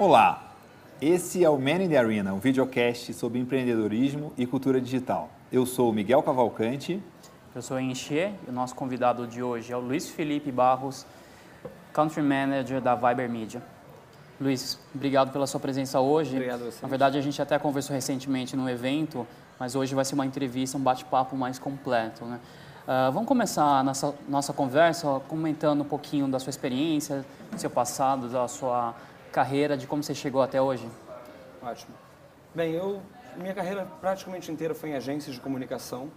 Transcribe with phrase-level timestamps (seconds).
[0.00, 0.54] Olá,
[0.98, 5.28] esse é o Man in the Arena, um videocast sobre empreendedorismo e cultura digital.
[5.52, 7.02] Eu sou o Miguel Cavalcante.
[7.54, 11.04] Eu sou o Enxê e o nosso convidado de hoje é o Luiz Felipe Barros,
[11.92, 13.62] Country Manager da Viber Media.
[14.40, 16.34] Luiz, obrigado pela sua presença hoje.
[16.34, 16.78] Obrigado a você.
[16.80, 19.26] Na verdade, a gente até conversou recentemente no evento,
[19.58, 22.24] mas hoje vai ser uma entrevista, um bate-papo mais completo.
[22.24, 22.40] Né?
[22.84, 27.68] Uh, vamos começar a nossa, nossa conversa comentando um pouquinho da sua experiência, do seu
[27.68, 28.94] passado, da sua
[29.30, 30.86] carreira, de como você chegou até hoje.
[31.62, 31.94] Ótimo.
[32.54, 33.00] Bem, eu
[33.36, 36.10] minha carreira praticamente inteira foi em agências de comunicação.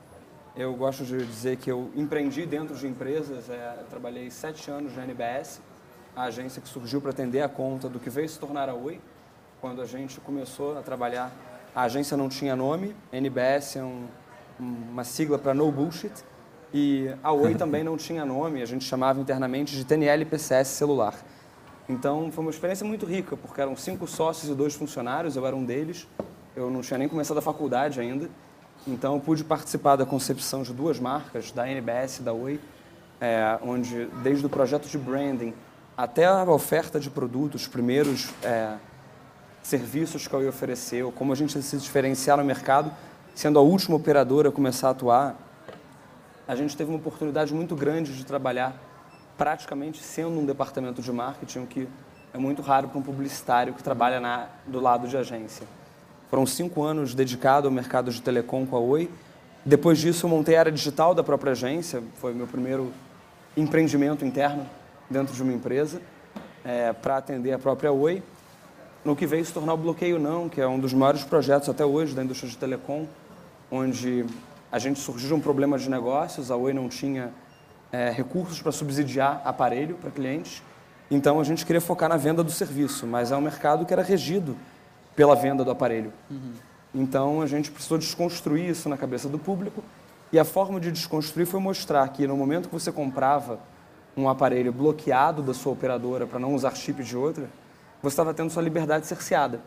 [0.56, 3.50] Eu gosto de dizer que eu empreendi dentro de empresas.
[3.50, 5.62] É, trabalhei sete anos na NBS,
[6.16, 9.00] a agência que surgiu para atender a conta do que veio se tornar a Oi.
[9.62, 11.32] Quando a gente começou a trabalhar,
[11.74, 12.96] a agência não tinha nome.
[13.12, 14.08] NBS é um,
[14.60, 16.14] uma sigla para No Bullshit.
[16.74, 18.62] E a Oi também não tinha nome.
[18.62, 21.16] A gente chamava internamente de TNL PCS Celular.
[21.88, 25.56] Então foi uma experiência muito rica, porque eram cinco sócios e dois funcionários, eu era
[25.56, 26.08] um deles.
[26.56, 28.30] Eu não tinha nem começado a faculdade ainda.
[28.88, 32.60] Então pude participar da concepção de duas marcas, da NBS e da Oi,
[33.20, 35.54] é, onde desde o projeto de branding
[35.96, 38.76] até a oferta de produtos, os primeiros é,
[39.62, 42.92] serviços que a Oi ofereceu, como a gente se diferenciar no mercado,
[43.36, 45.36] sendo a última operadora a começar a atuar,
[46.48, 48.76] a gente teve uma oportunidade muito grande de trabalhar
[49.38, 51.88] praticamente sendo um departamento de marketing, que
[52.34, 55.66] é muito raro para um publicitário que trabalha na, do lado de agência.
[56.30, 59.10] Foram cinco anos dedicado ao mercado de telecom com a Oi.
[59.64, 62.92] Depois disso, eu montei a área digital da própria agência, foi meu primeiro
[63.56, 64.66] empreendimento interno
[65.10, 66.02] dentro de uma empresa,
[66.66, 68.24] é, para atender a própria Oi.
[69.06, 71.86] No que veio se tornar o Bloqueio Não, que é um dos maiores projetos até
[71.86, 73.06] hoje da indústria de telecom,
[73.70, 74.26] onde
[74.72, 77.32] a gente surgiu um problema de negócios, a Oi não tinha
[77.94, 80.64] é, recursos para subsidiar aparelho para clientes.
[81.12, 84.02] Então a gente queria focar na venda do serviço, mas é um mercado que era
[84.02, 84.58] regido
[85.16, 86.12] pela venda do aparelho.
[86.30, 86.54] Uhum.
[86.96, 89.84] Então a gente precisou desconstruir isso na cabeça do público
[90.32, 93.60] e a forma de desconstruir foi mostrar que no momento que você comprava
[94.18, 97.48] um aparelho bloqueado da sua operadora para não usar chip de outra,
[98.02, 99.62] você estava tendo sua liberdade cerceada.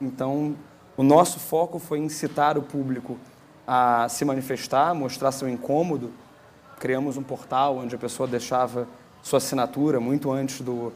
[0.00, 0.56] Então
[0.96, 3.18] o nosso foco foi incitar o público
[3.66, 6.10] a se manifestar, mostrar seu incômodo
[6.78, 8.86] criamos um portal onde a pessoa deixava
[9.22, 10.92] sua assinatura muito antes do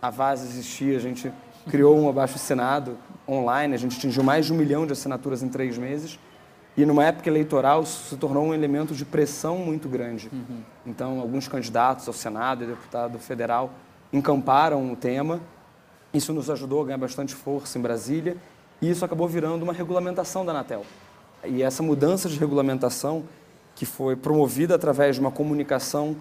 [0.00, 0.96] Avaz existir.
[0.96, 1.32] A gente
[1.68, 2.96] criou um abaixo assinado
[3.28, 6.18] online, a gente atingiu mais de um milhão de assinaturas em três meses.
[6.76, 10.30] E numa época eleitoral isso se tornou um elemento de pressão muito grande.
[10.32, 10.62] Uhum.
[10.86, 13.70] Então, alguns candidatos ao Senado e deputado federal
[14.12, 15.40] encamparam o tema.
[16.14, 18.36] Isso nos ajudou a ganhar bastante força em Brasília
[18.80, 20.84] e isso acabou virando uma regulamentação da Anatel.
[21.44, 23.24] E essa mudança de regulamentação
[23.74, 26.16] que foi promovida através de uma comunicação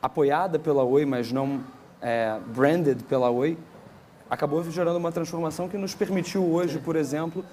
[0.00, 1.60] apoiada pela Oi, mas não
[2.00, 3.58] é, branded pela Oi,
[4.28, 7.44] acabou gerando uma transformação que nos permitiu hoje, por exemplo,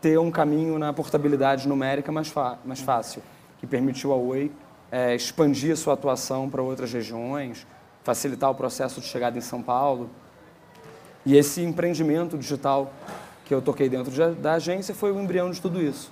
[0.00, 2.32] ter um caminho na portabilidade numérica mais,
[2.64, 3.22] mais fácil,
[3.58, 4.52] que permitiu a Oi
[4.90, 7.66] é, expandir sua atuação para outras regiões,
[8.04, 10.08] facilitar o processo de chegada em São Paulo.
[11.24, 12.92] E esse empreendimento digital
[13.44, 16.10] que eu toquei dentro da agência foi o embrião de tudo isso.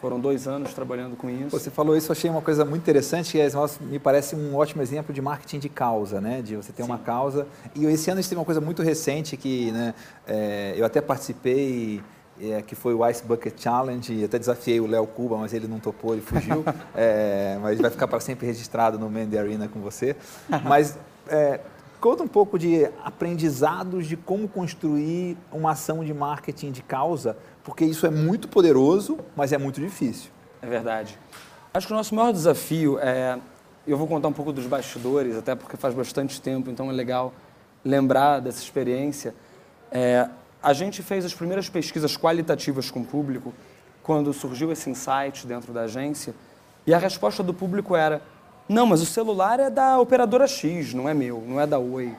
[0.00, 1.50] Foram dois anos trabalhando com isso.
[1.50, 3.48] Você falou isso, eu achei uma coisa muito interessante, que é,
[3.80, 6.42] me parece um ótimo exemplo de marketing de causa, né?
[6.42, 6.90] De você ter Sim.
[6.90, 7.46] uma causa.
[7.74, 9.94] E esse ano a gente teve uma coisa muito recente que né,
[10.26, 12.02] é, eu até participei,
[12.38, 15.66] é, que foi o Ice Bucket Challenge, e até desafiei o Léo Cuba, mas ele
[15.66, 16.62] não topou, ele fugiu.
[16.94, 20.14] é, mas vai ficar para sempre registrado no Mandy Arena com você.
[20.62, 21.58] Mas é,
[22.00, 27.84] conta um pouco de aprendizados de como construir uma ação de marketing de causa porque
[27.84, 30.30] isso é muito poderoso, mas é muito difícil.
[30.62, 31.18] É verdade.
[31.74, 33.36] Acho que o nosso maior desafio é.
[33.84, 37.34] Eu vou contar um pouco dos bastidores, até porque faz bastante tempo, então é legal
[37.84, 39.34] lembrar dessa experiência.
[39.90, 40.28] É,
[40.62, 43.52] a gente fez as primeiras pesquisas qualitativas com o público
[44.00, 46.34] quando surgiu esse insight dentro da agência
[46.86, 48.22] e a resposta do público era:
[48.68, 52.14] não, mas o celular é da operadora X, não é meu, não é da Oi.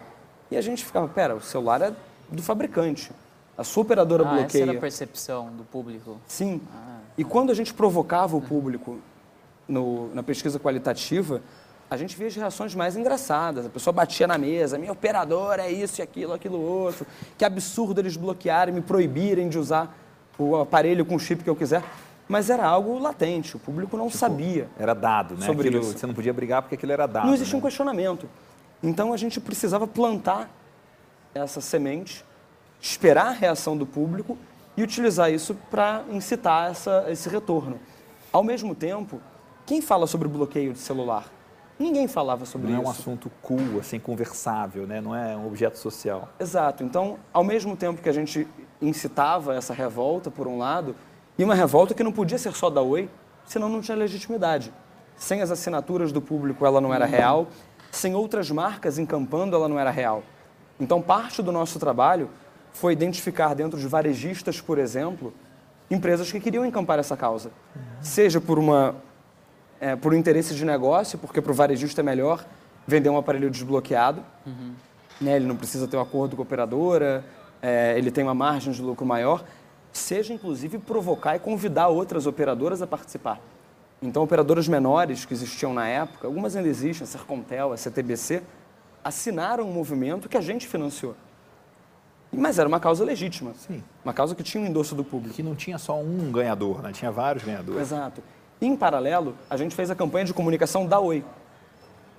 [0.51, 1.93] E a gente ficava: pera, o celular é
[2.29, 3.13] do fabricante.
[3.57, 4.63] A sua operadora ah, bloqueia.
[4.63, 6.19] Essa era a percepção do público.
[6.27, 6.61] Sim.
[6.73, 6.99] Ah.
[7.17, 8.99] E quando a gente provocava o público
[9.67, 11.41] no, na pesquisa qualitativa,
[11.89, 13.65] a gente via as reações mais engraçadas.
[13.65, 17.07] A pessoa batia na mesa, minha operadora é isso e aquilo, aquilo outro.
[17.37, 19.97] Que absurdo eles bloquearem, me proibirem de usar
[20.37, 21.83] o aparelho com o chip que eu quiser.
[22.27, 24.69] Mas era algo latente, o público não tipo, sabia.
[24.77, 25.45] Era dado, né?
[25.45, 25.97] Sobre aquilo, isso.
[25.97, 27.25] Você não podia brigar porque aquilo era dado.
[27.25, 27.59] Não existia né?
[27.59, 28.29] um questionamento.
[28.83, 30.49] Então a gente precisava plantar
[31.33, 32.25] essa semente
[32.81, 34.37] esperar a reação do público
[34.75, 37.79] e utilizar isso para incitar essa, esse retorno.
[38.31, 39.19] Ao mesmo tempo,
[39.65, 41.25] quem fala sobre bloqueio de celular?
[41.79, 42.83] Ninguém falava sobre não isso.
[42.83, 44.99] Não é um assunto cool, assim, conversável, né?
[44.99, 46.29] não é um objeto social.
[46.39, 46.83] Exato.
[46.83, 48.47] Então, ao mesmo tempo que a gente
[48.81, 50.95] incitava essa revolta, por um lado,
[51.37, 53.09] e uma revolta que não podia ser só da Oi,
[53.45, 54.73] senão não tinha legitimidade.
[55.15, 57.47] Sem as assinaturas do público, ela não era real.
[57.91, 60.23] Sem outras marcas encampando, ela não era real.
[60.79, 62.29] Então, parte do nosso trabalho
[62.77, 65.33] foi identificar dentro de varejistas, por exemplo,
[65.89, 67.51] empresas que queriam encampar essa causa.
[68.01, 68.95] Seja por uma
[69.79, 72.45] é, por um interesse de negócio, porque para o varejista é melhor
[72.85, 74.23] vender um aparelho desbloqueado.
[74.45, 74.73] Uhum.
[75.19, 77.25] Né, ele não precisa ter um acordo com a operadora,
[77.61, 79.43] é, ele tem uma margem de lucro maior.
[79.91, 83.39] Seja, inclusive, provocar e convidar outras operadoras a participar.
[83.99, 88.43] Então, operadoras menores que existiam na época, algumas ainda existem, a Sercontel, a CTBC,
[89.03, 91.15] assinaram um movimento que a gente financiou.
[92.37, 93.53] Mas era uma causa legítima.
[93.55, 93.83] Sim.
[94.05, 95.35] Uma causa que tinha um endosso do público.
[95.35, 96.91] Que não tinha só um ganhador, né?
[96.91, 97.81] tinha vários ganhadores.
[97.81, 98.21] Exato.
[98.61, 101.23] Em paralelo, a gente fez a campanha de comunicação da Oi,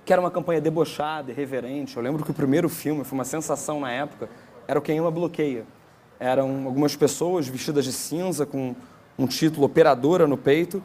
[0.05, 1.97] que era uma campanha debochada, irreverente.
[1.97, 4.29] Eu lembro que o primeiro filme foi uma sensação na época,
[4.67, 5.65] era o Quem Ama Bloqueia.
[6.19, 8.75] Eram algumas pessoas vestidas de cinza, com
[9.17, 10.81] um título Operadora no peito,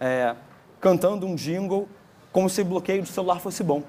[0.00, 0.34] é,
[0.80, 1.88] cantando um jingle
[2.32, 3.82] como se bloqueio de celular fosse bom.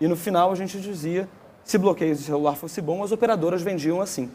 [0.00, 1.28] E no final a gente dizia,
[1.64, 4.30] se bloqueio de celular fosse bom, as operadoras vendiam assim.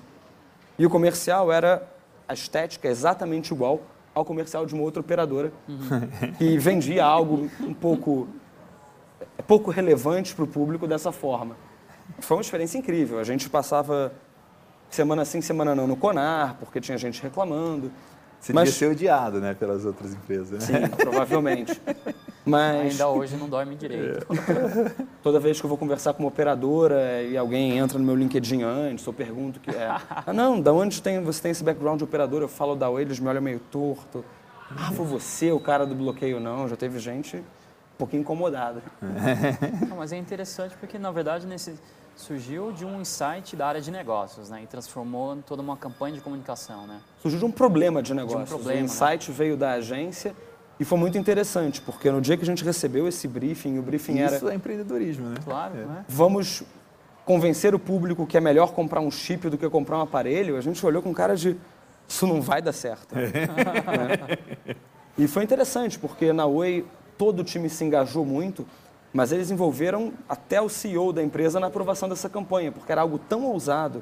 [0.78, 1.88] E o comercial era
[2.28, 3.82] a estética exatamente igual
[4.14, 6.34] ao comercial de uma outra operadora uhum.
[6.38, 8.28] que vendia algo um pouco
[9.50, 11.58] pouco relevante para o público dessa forma.
[12.20, 13.18] Foi uma experiência incrível.
[13.18, 14.14] A gente passava
[14.92, 17.92] semana sim, semana não no Conar, porque tinha gente reclamando.
[18.40, 18.70] Você Mas...
[18.70, 20.68] devia ser odiado, né, pelas outras empresas.
[20.70, 20.88] Né?
[20.88, 21.80] Sim, provavelmente.
[22.46, 22.94] Mas...
[22.94, 24.26] Ainda hoje não dorme direito.
[24.32, 25.06] É.
[25.22, 28.64] Toda vez que eu vou conversar com uma operadora e alguém entra no meu LinkedIn
[28.64, 29.88] antes, eu pergunto que é.
[30.10, 32.42] Ah, não, da onde tem, você tem esse background de operador?
[32.42, 34.24] Eu falo da Oi, eles me olham meio torto.
[34.76, 36.40] Ah, foi você o cara do bloqueio?
[36.40, 37.44] Não, já teve gente
[38.00, 38.82] um pouquinho incomodada.
[39.90, 41.76] Não, mas é interessante porque, na verdade, nesse
[42.16, 44.62] surgiu de um insight da área de negócios, né?
[44.64, 47.00] E transformou em toda uma campanha de comunicação, né?
[47.22, 48.48] Surgiu de um problema de negócios.
[48.48, 49.38] De um problema, o insight né?
[49.38, 50.36] veio da agência
[50.80, 54.14] e foi muito interessante, porque no dia que a gente recebeu esse briefing, o briefing
[54.14, 54.36] Isso era...
[54.36, 55.36] Isso é empreendedorismo, né?
[55.44, 55.86] Claro, é.
[55.86, 56.06] né?
[56.08, 56.64] Vamos
[57.26, 60.58] convencer o público que é melhor comprar um chip do que comprar um aparelho.
[60.58, 61.58] A gente olhou com cara de...
[62.08, 63.14] Isso não vai dar certo.
[63.16, 64.78] é.
[65.18, 66.86] E foi interessante, porque na Oi
[67.20, 68.66] todo o time se engajou muito,
[69.12, 73.20] mas eles envolveram até o CEO da empresa na aprovação dessa campanha, porque era algo
[73.20, 74.02] tão ousado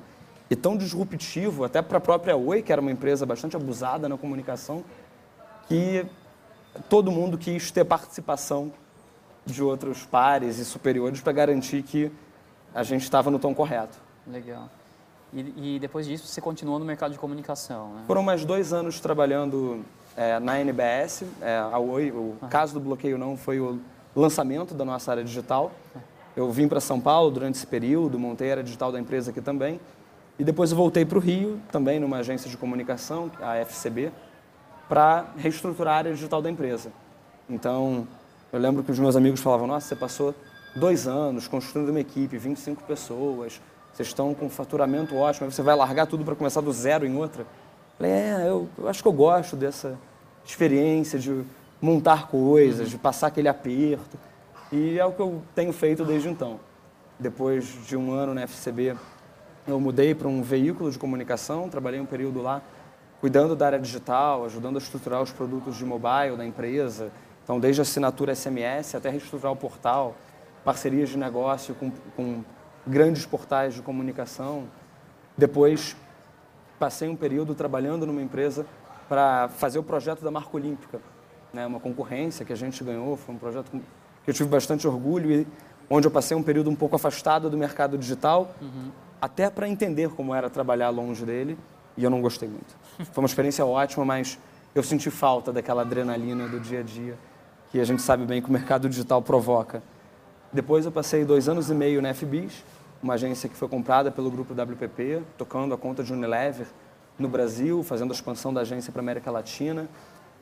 [0.51, 4.19] e tão disruptivo, até para a própria Oi, que era uma empresa bastante abusada na
[4.19, 4.83] comunicação,
[5.67, 6.05] que
[6.87, 8.71] todo mundo quis ter participação
[9.43, 12.11] de outros pares e superiores para garantir que
[12.71, 13.97] a gente estava no tom correto.
[14.27, 14.69] Legal.
[15.33, 18.03] E, e, depois disso você continuou no mercado de comunicação, né?
[18.05, 19.83] Foram mais dois anos trabalhando
[20.17, 21.23] é, na NBS.
[21.41, 23.79] É, a Oi, o caso do bloqueio não foi o
[24.15, 25.71] lançamento da nossa área digital.
[26.35, 29.41] Eu vim para São Paulo durante esse período, montei a área digital da empresa aqui
[29.41, 29.79] também.
[30.39, 34.11] E depois eu voltei para o Rio, também numa agência de comunicação, a FCB,
[34.89, 36.91] para reestruturar a área digital da empresa.
[37.49, 38.07] Então,
[38.51, 40.35] eu lembro que os meus amigos falavam: Nossa, você passou
[40.75, 43.59] dois anos construindo uma equipe, 25 pessoas,
[43.91, 47.17] vocês estão com um faturamento ótimo, você vai largar tudo para começar do zero em
[47.17, 47.47] outra?
[47.97, 49.97] Falei: É, eu, eu acho que eu gosto dessa
[50.45, 51.43] experiência de
[51.81, 54.17] montar coisas, de passar aquele aperto.
[54.71, 56.59] E é o que eu tenho feito desde então.
[57.19, 58.95] Depois de um ano na FCB,
[59.67, 62.61] eu mudei para um veículo de comunicação, trabalhei um período lá
[63.19, 67.11] cuidando da área digital, ajudando a estruturar os produtos de mobile da empresa.
[67.43, 70.15] Então, desde assinatura SMS até reestruturar o portal,
[70.63, 72.43] parcerias de negócio com, com
[72.85, 74.65] grandes portais de comunicação.
[75.37, 75.95] Depois,
[76.79, 78.65] passei um período trabalhando numa empresa
[79.09, 80.99] para fazer o projeto da marca olímpica,
[81.53, 85.31] né, uma concorrência que a gente ganhou, foi um projeto que eu tive bastante orgulho
[85.31, 85.47] e
[85.89, 88.91] onde eu passei um período um pouco afastado do mercado digital, uhum.
[89.21, 91.57] até para entender como era trabalhar longe dele,
[91.95, 92.75] e eu não gostei muito.
[93.11, 94.37] Foi uma experiência ótima, mas
[94.75, 97.17] eu senti falta daquela adrenalina do dia a dia
[97.71, 99.81] que a gente sabe bem que o mercado digital provoca.
[100.51, 102.63] Depois eu passei dois anos e meio na FBIS,
[103.01, 106.67] uma agência que foi comprada pelo grupo WPP, tocando a conta de Unilever
[107.17, 109.87] no Brasil, fazendo a expansão da agência para a América Latina.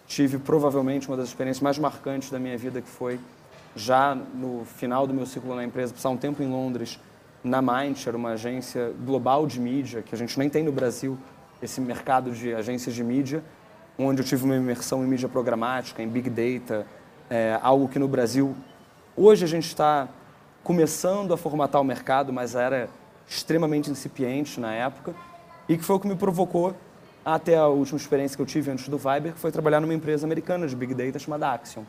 [0.07, 3.19] Tive provavelmente uma das experiências mais marcantes da minha vida, que foi
[3.75, 6.99] já no final do meu ciclo na empresa, passar um tempo em Londres,
[7.43, 11.17] na Mindshare, uma agência global de mídia, que a gente nem tem no Brasil,
[11.61, 13.43] esse mercado de agências de mídia,
[13.97, 16.85] onde eu tive uma imersão em mídia programática, em Big Data,
[17.29, 18.55] é, algo que no Brasil,
[19.15, 20.07] hoje a gente está
[20.65, 22.89] começando a formatar o mercado, mas era
[23.27, 25.13] extremamente incipiente na época,
[25.69, 26.75] e que foi o que me provocou
[27.23, 30.25] até a última experiência que eu tive antes do Viber, que foi trabalhar numa empresa
[30.25, 31.83] americana de Big Data chamada Axion.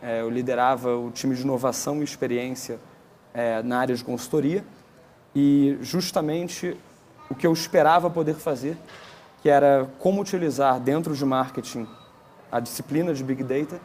[0.00, 2.80] É, eu liderava o time de inovação e experiência
[3.34, 4.64] é, na área de consultoria
[5.34, 6.74] e justamente
[7.28, 8.74] o que eu esperava poder fazer,
[9.42, 11.86] que era como utilizar dentro de marketing
[12.50, 13.78] a disciplina de Big Data,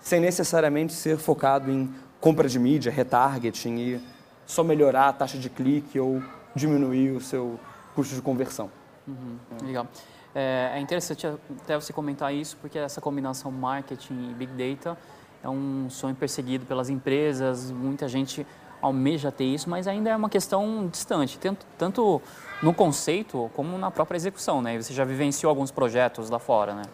[0.00, 1.90] sem necessariamente ser focado em
[2.24, 4.00] compra de mídia, retargeting e
[4.46, 6.22] só melhorar a taxa de clique ou
[6.54, 7.60] diminuir o seu
[7.94, 8.70] custo de conversão.
[9.06, 9.86] Uhum, legal.
[10.34, 14.96] É, é interessante até você comentar isso, porque essa combinação marketing e Big Data
[15.42, 18.46] é um sonho perseguido pelas empresas, muita gente
[18.80, 22.22] almeja ter isso, mas ainda é uma questão distante, tanto, tanto
[22.62, 24.80] no conceito como na própria execução, né?
[24.80, 26.84] Você já vivenciou alguns projetos lá fora, né?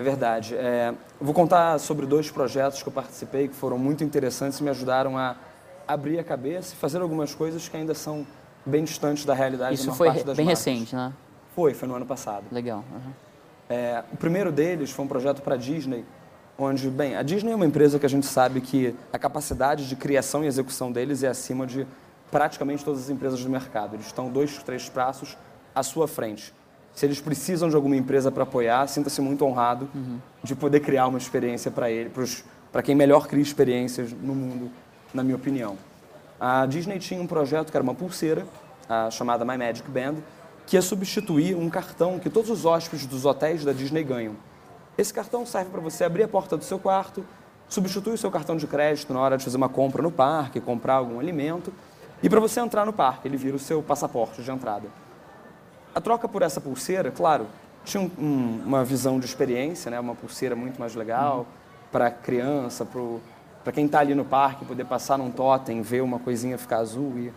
[0.00, 0.54] É verdade.
[0.54, 4.70] É, vou contar sobre dois projetos que eu participei que foram muito interessantes e me
[4.70, 5.36] ajudaram a
[5.86, 8.26] abrir a cabeça e fazer algumas coisas que ainda são
[8.64, 10.38] bem distantes da realidade Isso da foi bem marcas.
[10.38, 11.12] recente, né?
[11.54, 12.44] Foi, foi no ano passado.
[12.50, 12.84] Legal.
[12.92, 13.12] Uhum.
[13.68, 16.04] É, o primeiro deles foi um projeto para a Disney,
[16.58, 19.96] onde, bem, a Disney é uma empresa que a gente sabe que a capacidade de
[19.96, 21.86] criação e execução deles é acima de
[22.30, 23.96] praticamente todas as empresas do mercado.
[23.96, 25.36] Eles estão dois, três passos
[25.74, 26.54] à sua frente.
[26.94, 30.18] Se eles precisam de alguma empresa para apoiar, sinta-se muito honrado uhum.
[30.42, 32.10] de poder criar uma experiência para ele,
[32.70, 34.70] para quem melhor cria experiências no mundo,
[35.14, 35.76] na minha opinião.
[36.38, 38.46] A Disney tinha um projeto que era uma pulseira,
[38.88, 40.16] a chamada My Magic Band,
[40.66, 44.36] que ia substituir um cartão que todos os hóspedes dos hotéis da Disney ganham.
[44.96, 47.24] Esse cartão serve para você abrir a porta do seu quarto,
[47.68, 50.94] substituir o seu cartão de crédito na hora de fazer uma compra no parque, comprar
[50.94, 51.72] algum alimento,
[52.22, 54.88] e para você entrar no parque, ele vira o seu passaporte de entrada.
[55.94, 57.46] A troca por essa pulseira, claro,
[57.84, 59.98] tinha um, um, uma visão de experiência, né?
[59.98, 61.44] uma pulseira muito mais legal uhum.
[61.90, 62.86] para criança,
[63.64, 67.18] para quem está ali no parque, poder passar num totem, ver uma coisinha ficar azul.
[67.18, 67.32] E,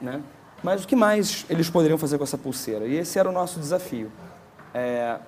[0.00, 0.22] né?
[0.62, 2.86] Mas o que mais eles poderiam fazer com essa pulseira?
[2.86, 4.10] E esse era o nosso desafio.
[4.72, 5.18] É,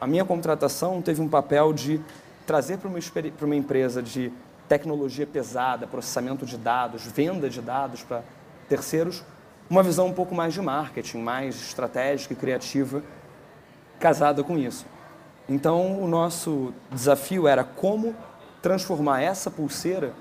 [0.00, 2.00] a minha contratação teve um papel de
[2.46, 2.98] trazer para uma,
[3.36, 4.32] para uma empresa de
[4.68, 8.22] tecnologia pesada, processamento de dados, venda de dados para
[8.68, 9.22] terceiros,
[9.70, 13.04] uma visão um pouco mais de marketing, mais estratégica e criativa,
[14.00, 14.84] casada com isso.
[15.48, 18.14] Então, o nosso desafio era como
[18.60, 20.12] transformar essa pulseira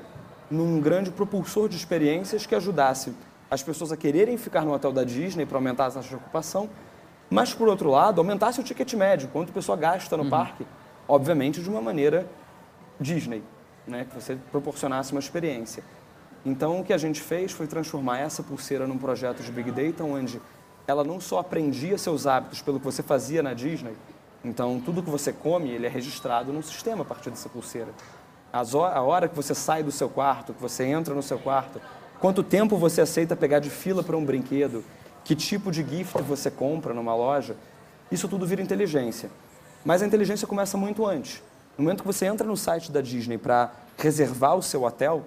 [0.51, 3.13] num grande propulsor de experiências que ajudasse
[3.49, 6.69] as pessoas a quererem ficar no hotel da Disney para aumentar as taxas de ocupação,
[7.29, 10.29] mas, por outro lado, aumentasse o ticket médio, quanto a pessoa gasta no uhum.
[10.29, 10.65] parque,
[11.07, 12.27] obviamente de uma maneira
[12.99, 13.43] Disney,
[13.87, 14.05] né?
[14.07, 15.83] que você proporcionasse uma experiência.
[16.45, 20.03] Então, o que a gente fez foi transformar essa pulseira num projeto de Big Data,
[20.03, 20.41] onde
[20.87, 23.93] ela não só aprendia seus hábitos pelo que você fazia na Disney,
[24.43, 27.89] então tudo que você come, ele é registrado num sistema a partir dessa pulseira.
[28.51, 31.79] A hora que você sai do seu quarto, que você entra no seu quarto,
[32.19, 34.83] quanto tempo você aceita pegar de fila para um brinquedo,
[35.23, 37.55] que tipo de gift você compra numa loja,
[38.11, 39.29] isso tudo vira inteligência.
[39.85, 41.43] Mas a inteligência começa muito antes.
[41.77, 45.25] No momento que você entra no site da Disney para reservar o seu hotel,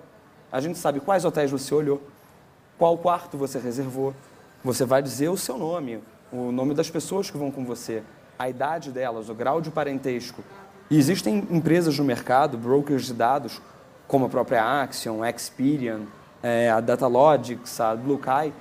[0.52, 2.02] a gente sabe quais hotéis você olhou,
[2.76, 4.14] qual quarto você reservou.
[4.62, 5.98] Você vai dizer o seu nome,
[6.30, 8.02] o nome das pessoas que vão com você,
[8.38, 10.44] a idade delas, o grau de parentesco.
[10.90, 13.62] E existem empresas no mercado, brokers de dados,
[14.06, 16.02] como a própria Axion, Experian,
[16.42, 18.52] é, a Datalogix, a BlueKai,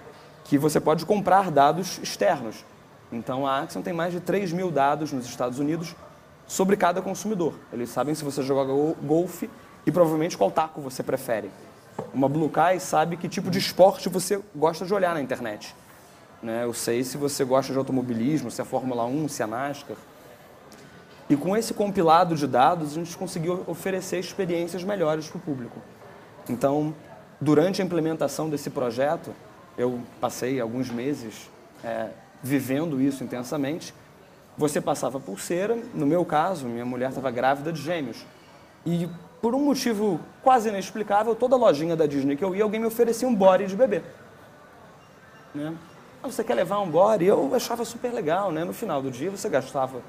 [0.45, 2.63] que você pode comprar dados externos.
[3.11, 5.93] Então a Axion tem mais de 3 mil dados nos Estados Unidos
[6.47, 7.53] sobre cada consumidor.
[7.71, 8.71] Eles sabem se você joga
[9.03, 9.49] golfe
[9.85, 11.51] e provavelmente qual taco você prefere
[12.13, 15.75] uma Blue Kai sabe que tipo de esporte você gosta de olhar na internet.
[16.41, 16.63] Né?
[16.63, 19.97] Eu sei se você gosta de automobilismo, se é Fórmula 1, se é NASCAR.
[21.29, 25.79] E com esse compilado de dados, a gente conseguiu oferecer experiências melhores para o público.
[26.49, 26.93] Então,
[27.39, 29.33] durante a implementação desse projeto,
[29.77, 31.49] eu passei alguns meses
[31.83, 32.09] é,
[32.43, 33.93] vivendo isso intensamente.
[34.57, 38.25] Você passava pulseira, no meu caso, minha mulher estava grávida de gêmeos.
[38.85, 39.07] E
[39.41, 43.27] por um motivo quase inexplicável, toda lojinha da Disney que eu ia, alguém me oferecia
[43.27, 44.01] um body de bebê.
[45.53, 45.73] Né?
[46.23, 47.25] Ah, você quer levar um body?
[47.25, 48.63] Eu achava super legal, né?
[48.63, 49.99] No final do dia você gastava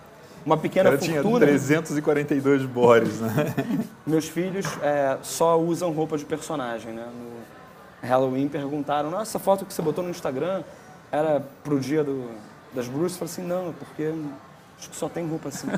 [0.44, 1.20] uma pequena Eu fortuna.
[1.20, 3.54] tinha 342 bodies, né?
[4.06, 7.06] Meus filhos é, só usam roupa de personagem, né?
[7.06, 10.62] No Halloween perguntaram, nossa, essa foto que você botou no Instagram
[11.10, 12.30] era pro dia do,
[12.74, 13.12] das bruxas?
[13.12, 14.12] Eu falei assim, não, porque
[14.82, 15.68] Acho que só tem roupa assim.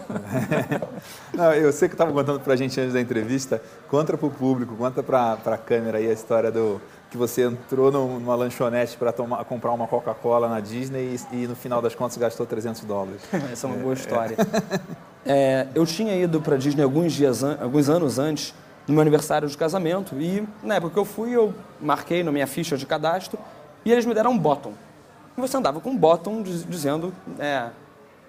[1.35, 3.61] Não, eu sei que estava contando para a gente antes da entrevista.
[3.87, 6.81] Conta para o público, conta para a câmera aí a história do
[7.11, 11.83] que você entrou numa lanchonete para comprar uma Coca-Cola na Disney e, e, no final
[11.83, 13.21] das contas gastou 300 dólares.
[13.53, 14.37] Essa é uma boa história.
[15.27, 18.53] É, eu tinha ido para a Disney alguns, dias, alguns anos antes,
[18.87, 22.47] no meu aniversário de casamento, e na época que eu fui, eu marquei na minha
[22.47, 23.39] ficha de cadastro
[23.87, 24.75] e eles me deram um bottom.
[25.35, 27.71] E você andava com um bottom dizendo é,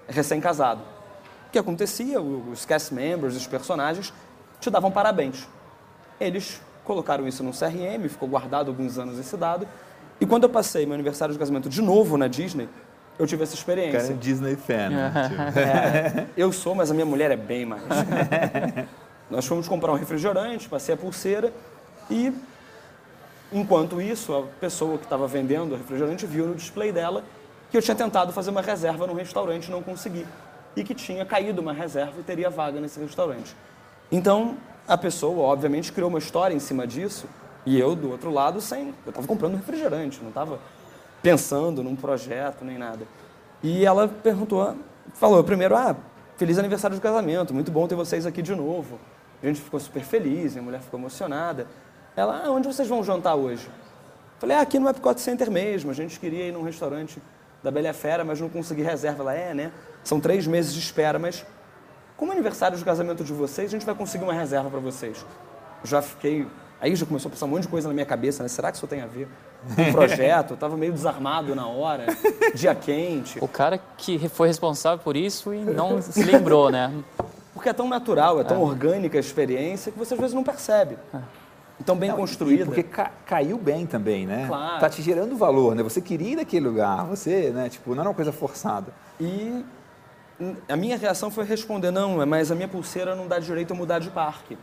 [0.08, 0.82] recém-casado.
[1.48, 2.20] O que acontecia?
[2.20, 4.12] Os cast members, os personagens,
[4.60, 5.46] te davam parabéns.
[6.20, 9.66] Eles colocaram isso no CRM, ficou guardado alguns anos esse dado.
[10.20, 12.68] E quando eu passei meu aniversário de casamento de novo na Disney,
[13.18, 14.00] eu tive essa experiência.
[14.00, 14.90] Cara, é um Disney fan.
[14.90, 15.12] Né?
[15.56, 17.82] É, eu sou, mas a minha mulher é bem mais.
[19.30, 21.52] Nós fomos comprar um refrigerante, passei a pulseira
[22.10, 22.32] e,
[23.52, 27.24] enquanto isso, a pessoa que estava vendendo o refrigerante viu no display dela
[27.76, 30.26] que eu tinha tentado fazer uma reserva num restaurante e não consegui.
[30.74, 33.54] E que tinha caído uma reserva e teria vaga nesse restaurante.
[34.10, 34.56] Então,
[34.88, 37.26] a pessoa, obviamente, criou uma história em cima disso
[37.66, 38.94] e eu, do outro lado, sem.
[39.04, 40.58] Eu estava comprando refrigerante, não estava
[41.22, 43.06] pensando num projeto nem nada.
[43.62, 44.74] E ela perguntou,
[45.12, 45.94] falou primeiro, ah,
[46.38, 48.98] feliz aniversário de casamento, muito bom ter vocês aqui de novo.
[49.42, 51.66] A gente ficou super feliz, minha mulher ficou emocionada.
[52.16, 53.68] Ela, ah, onde vocês vão jantar hoje?
[54.38, 57.20] Falei, ah, aqui no Epcot Center mesmo, a gente queria ir num restaurante
[57.62, 59.22] da Bela Fera, mas não consegui reserva.
[59.22, 59.72] Ela, é, né?
[60.04, 61.44] São três meses de espera, mas
[62.16, 65.24] como é aniversário de casamento de vocês, a gente vai conseguir uma reserva para vocês.
[65.84, 66.46] Já fiquei.
[66.80, 68.48] Aí já começou a passar um monte de coisa na minha cabeça, né?
[68.48, 69.28] Será que isso tem a ver
[69.74, 70.52] com o projeto?
[70.52, 72.06] Eu tava meio desarmado na hora,
[72.54, 73.38] dia quente.
[73.42, 76.92] O cara que foi responsável por isso e não se lembrou, né?
[77.52, 78.60] Porque é tão natural, é tão é.
[78.60, 80.98] orgânica a experiência que você às vezes não percebe.
[81.14, 81.18] É.
[81.80, 82.64] Então, bem não, construída.
[82.64, 84.46] Porque ca caiu bem também, né?
[84.48, 84.80] Claro.
[84.80, 85.82] Tá te gerando valor, né?
[85.82, 87.68] Você queria ir naquele lugar, você, né?
[87.68, 88.92] Tipo, não era uma coisa forçada.
[89.20, 89.64] E
[90.68, 93.98] a minha reação foi responder, não, mas a minha pulseira não dá direito a mudar
[93.98, 94.56] de parque.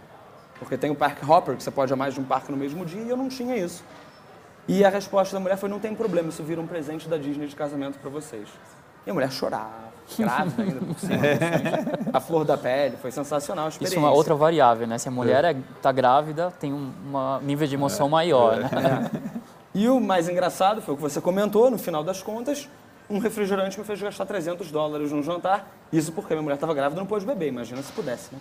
[0.60, 2.58] Porque tem o Park Hopper, que você pode ir a mais de um parque no
[2.58, 3.84] mesmo dia, e eu não tinha isso.
[4.68, 7.48] E a resposta da mulher foi, não tem problema, isso vira um presente da Disney
[7.48, 8.48] de casamento para vocês.
[9.06, 11.22] E a mulher chorava, grávida ainda por cima.
[12.14, 13.96] a flor da pele, foi sensacional a experiência.
[13.96, 14.98] Isso é uma outra variável, né?
[14.98, 15.64] Se a mulher está é.
[15.82, 18.10] tá grávida, tem um uma nível de emoção é.
[18.10, 18.70] maior, né?
[19.40, 19.44] É.
[19.76, 22.70] E o mais engraçado foi o que você comentou, no final das contas,
[23.10, 25.68] um refrigerante me fez gastar 300 dólares num jantar.
[25.92, 28.40] Isso porque minha mulher estava grávida e não pôde beber, imagina se pudesse, né?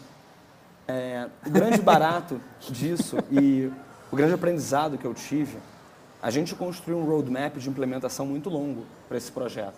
[0.88, 3.70] É, o grande barato disso e
[4.10, 5.56] o grande aprendizado que eu tive,
[6.22, 9.76] a gente construiu um roadmap de implementação muito longo para esse projeto.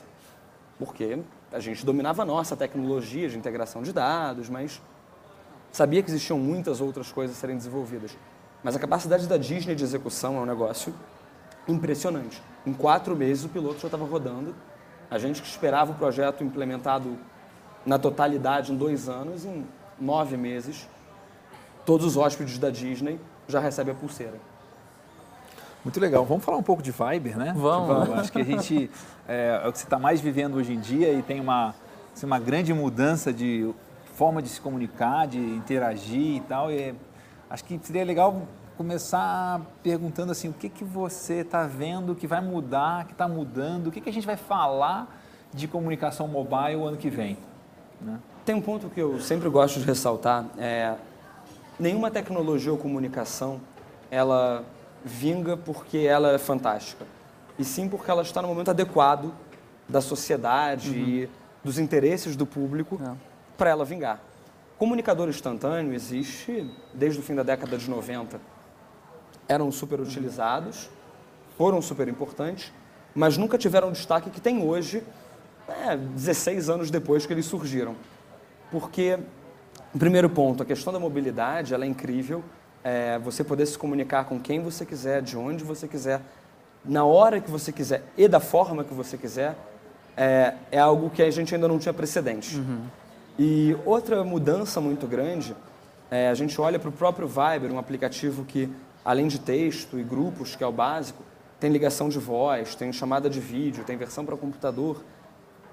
[0.79, 1.19] Porque
[1.53, 4.81] a gente dominava a nossa tecnologia de integração de dados, mas
[5.71, 8.17] sabia que existiam muitas outras coisas a serem desenvolvidas.
[8.63, 10.95] Mas a capacidade da Disney de execução é um negócio
[11.69, 12.43] impressionante.
[12.67, 14.55] Em quatro meses o piloto já estava rodando
[15.11, 17.17] a gente que esperava o projeto implementado
[17.85, 19.67] na totalidade em dois anos, em
[20.01, 20.89] nove meses,
[21.85, 24.41] todos os hóspedes da Disney já recebem a pulseira.
[25.85, 26.25] Muito legal.
[26.25, 27.53] Vamos falar um pouco de Viber, né?
[27.55, 28.11] Vamos.
[28.19, 28.91] Acho que a gente
[29.29, 31.75] é, é o que você está mais vivendo hoje em dia e tem uma,
[32.15, 33.71] assim, uma grande mudança de
[34.15, 36.73] forma de se comunicar, de interagir e tal.
[36.73, 36.95] E
[37.51, 38.43] acho que seria legal
[38.79, 43.89] começar perguntando assim, o que, que você está vendo que vai mudar, que está mudando,
[43.89, 45.07] o que, que a gente vai falar
[45.53, 47.37] de comunicação mobile o ano que vem?
[48.01, 48.19] Né?
[48.45, 50.95] Tem um ponto que eu sempre gosto de ressaltar, é
[51.79, 53.61] nenhuma tecnologia ou comunicação
[54.11, 54.65] ela
[55.05, 57.05] vinga porque ela é fantástica,
[57.59, 59.33] e sim porque ela está no momento adequado
[59.89, 60.97] da sociedade uhum.
[60.97, 61.31] e
[61.63, 63.15] dos interesses do público é.
[63.57, 64.21] para ela vingar.
[64.79, 68.41] Comunicador instantâneo existe desde o fim da década de 90
[69.49, 70.91] eram super utilizados,
[71.57, 72.73] foram super importantes,
[73.15, 75.03] mas nunca tiveram o destaque que tem hoje,
[75.69, 77.95] é, 16 anos depois que eles surgiram.
[78.71, 79.19] Porque,
[79.99, 82.43] primeiro ponto, a questão da mobilidade ela é incrível.
[82.85, 86.21] É, você poder se comunicar com quem você quiser, de onde você quiser,
[86.85, 89.57] na hora que você quiser e da forma que você quiser,
[90.17, 92.57] é, é algo que a gente ainda não tinha precedente.
[92.57, 92.83] Uhum.
[93.39, 95.57] E outra mudança muito grande,
[96.11, 98.71] é, a gente olha para o próprio Viber, um aplicativo que
[99.05, 101.23] além de texto e grupos, que é o básico,
[101.59, 105.03] tem ligação de voz, tem chamada de vídeo, tem versão para computador,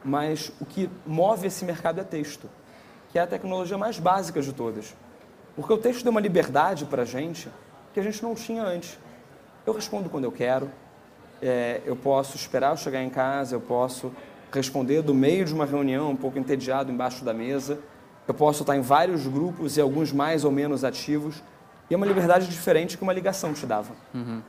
[0.03, 2.49] mas o que move esse mercado é texto,
[3.11, 4.95] que é a tecnologia mais básica de todas.
[5.55, 7.49] Porque o texto deu uma liberdade para a gente
[7.93, 8.97] que a gente não tinha antes.
[9.65, 10.69] Eu respondo quando eu quero,
[11.41, 14.11] é, eu posso esperar eu chegar em casa, eu posso
[14.51, 17.79] responder do meio de uma reunião um pouco entediado embaixo da mesa,
[18.27, 21.41] eu posso estar em vários grupos e alguns mais ou menos ativos,
[21.89, 23.93] e é uma liberdade diferente que uma ligação te dava.
[24.13, 24.41] Uhum.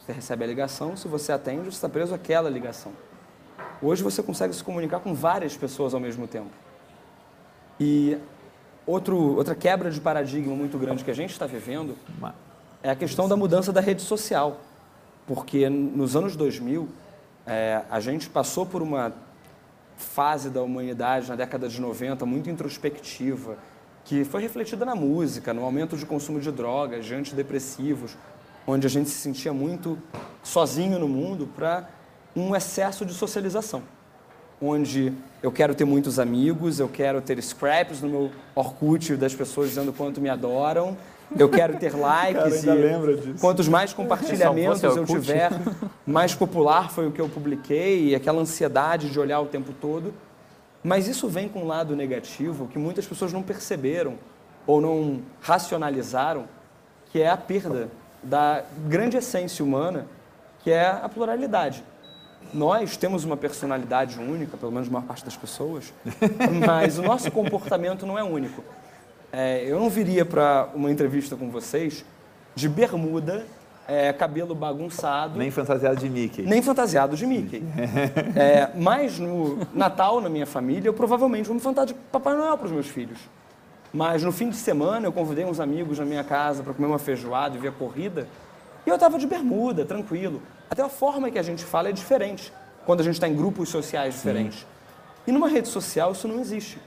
[0.00, 2.92] Você recebe a ligação, se você atende, você está preso àquela ligação.
[3.80, 6.50] Hoje você consegue se comunicar com várias pessoas ao mesmo tempo.
[7.78, 8.18] E
[8.88, 11.94] outro, outra quebra de paradigma muito grande que a gente está vivendo
[12.82, 14.60] é a questão da mudança da rede social.
[15.26, 16.88] Porque nos anos 2000,
[17.46, 19.12] é, a gente passou por uma
[19.98, 23.58] fase da humanidade na década de 90 muito introspectiva,
[24.04, 28.16] que foi refletida na música, no aumento de consumo de drogas, de antidepressivos,
[28.66, 29.98] onde a gente se sentia muito
[30.42, 31.90] sozinho no mundo para
[32.34, 33.82] um excesso de socialização.
[34.60, 39.68] Onde eu quero ter muitos amigos, eu quero ter scraps no meu Orkut das pessoas
[39.68, 40.96] dizendo quanto me adoram,
[41.38, 45.50] Eu quero ter likes Cara, e quantos mais compartilhamentos eu tiver,
[46.06, 50.12] mais popular foi o que eu publiquei e aquela ansiedade de olhar o tempo todo.
[50.82, 54.14] Mas isso vem com um lado negativo que muitas pessoas não perceberam
[54.66, 56.46] ou não racionalizaram,
[57.10, 57.88] que é a perda
[58.22, 60.06] da grande essência humana,
[60.62, 61.82] que é a pluralidade.
[62.52, 65.92] Nós temos uma personalidade única, pelo menos a maior parte das pessoas,
[66.66, 68.62] mas o nosso comportamento não é único.
[69.30, 72.04] É, eu não viria para uma entrevista com vocês
[72.54, 73.44] de bermuda,
[73.86, 76.42] é, cabelo bagunçado, Nem fantasiado de Mickey.
[76.42, 77.62] nem fantasiado de Mickey.
[78.36, 82.56] É, mas no Natal, na minha família, eu provavelmente vou me fantasiar de Papai Noel
[82.56, 83.18] para os meus filhos.
[83.92, 86.98] Mas no fim de semana, eu convidei uns amigos na minha casa para comer uma
[86.98, 88.26] feijoada e ver a corrida.
[88.88, 90.40] E eu estava de bermuda, tranquilo.
[90.70, 92.50] Até a forma que a gente fala é diferente
[92.86, 94.66] quando a gente está em grupos sociais diferentes.
[95.26, 96.78] E numa rede social isso não existe.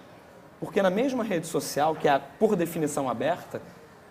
[0.60, 3.62] Porque na mesma rede social, que é por definição aberta,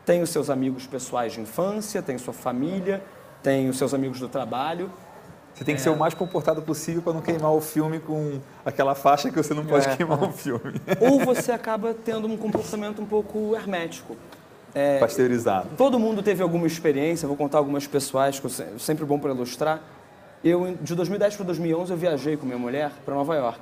[0.06, 3.02] tem os seus amigos pessoais de infância, tem sua família,
[3.42, 4.88] tem os seus amigos do trabalho.
[5.52, 8.94] Você tem que ser o mais comportado possível para não queimar o filme com aquela
[8.94, 9.96] faixa que você não pode É.
[9.96, 10.80] queimar o filme.
[11.00, 14.16] Ou você acaba tendo um comportamento um pouco hermético.
[14.74, 15.68] É, Pasteurizado.
[15.76, 19.32] Todo mundo teve alguma experiência, vou contar algumas pessoais, que eu se- sempre bom para
[19.32, 19.80] ilustrar.
[20.44, 23.60] Eu, de 2010 para 2011, eu viajei com minha mulher para Nova York.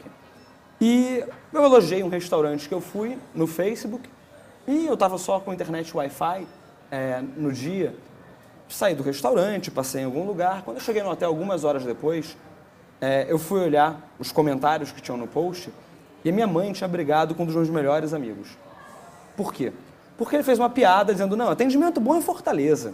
[0.81, 4.09] E eu elogiei um restaurante que eu fui no Facebook
[4.67, 6.47] e eu estava só com internet Wi-Fi
[6.91, 7.95] é, no dia.
[8.69, 10.63] Saí do restaurante, passei em algum lugar.
[10.63, 12.37] Quando eu cheguei no hotel, algumas horas depois,
[13.01, 15.71] é, eu fui olhar os comentários que tinham no post
[16.25, 18.49] e a minha mãe tinha brigado com um dos meus melhores amigos.
[19.37, 19.73] Por quê?
[20.19, 22.93] Porque ele fez uma piada dizendo, não, atendimento bom em Fortaleza.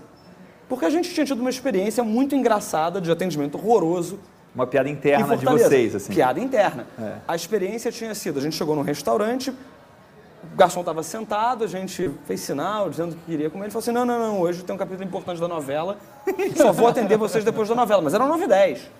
[0.68, 4.20] Porque a gente tinha tido uma experiência muito engraçada de atendimento horroroso
[4.54, 6.12] Uma piada interna de vocês, assim.
[6.12, 6.86] Piada interna.
[7.00, 7.14] É.
[7.26, 12.10] A experiência tinha sido, a gente chegou num restaurante, o garçom estava sentado, a gente
[12.26, 13.64] fez sinal, dizendo que queria comer.
[13.64, 15.96] Ele falou assim, não, não, não, hoje tem um capítulo importante da novela,
[16.56, 18.02] só vou atender vocês depois da novela.
[18.02, 18.90] Mas eram 9 e 10.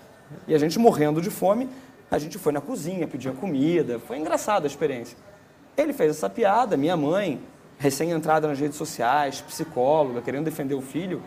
[0.48, 1.68] E a gente morrendo de fome,
[2.10, 3.98] a gente foi na cozinha, pedia comida.
[3.98, 5.16] Foi engraçada a experiência.
[5.76, 7.40] Ele fez essa piada, minha mãe,
[7.78, 11.22] recém-entrada nas redes sociais, psicóloga, querendo defender o filho,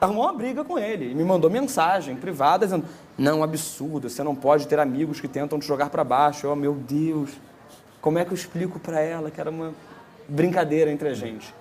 [0.00, 2.84] arrumou uma briga com ele e me mandou mensagem privada dizendo:
[3.16, 6.46] Não, absurdo, você não pode ter amigos que tentam te jogar para baixo.
[6.46, 7.30] Eu, meu Deus,
[8.00, 9.72] como é que eu explico para ela que era uma
[10.28, 11.54] brincadeira entre a gente?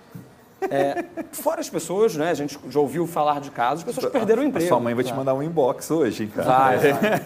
[0.70, 2.32] É, fora as pessoas, né?
[2.32, 4.68] A gente já ouviu falar de casos, pessoas que perderam o emprego.
[4.68, 6.48] sua mãe vai te mandar um inbox hoje, hein, cara?
[6.48, 7.22] Vai, vai.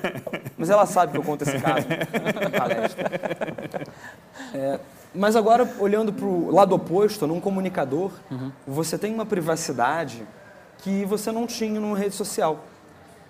[0.57, 3.11] Mas ela sabe que eu conto esse caso na palestra.
[4.53, 4.79] É,
[5.13, 8.11] mas agora, olhando para o lado oposto, num comunicador,
[8.65, 10.25] você tem uma privacidade
[10.77, 12.63] que você não tinha numa rede social.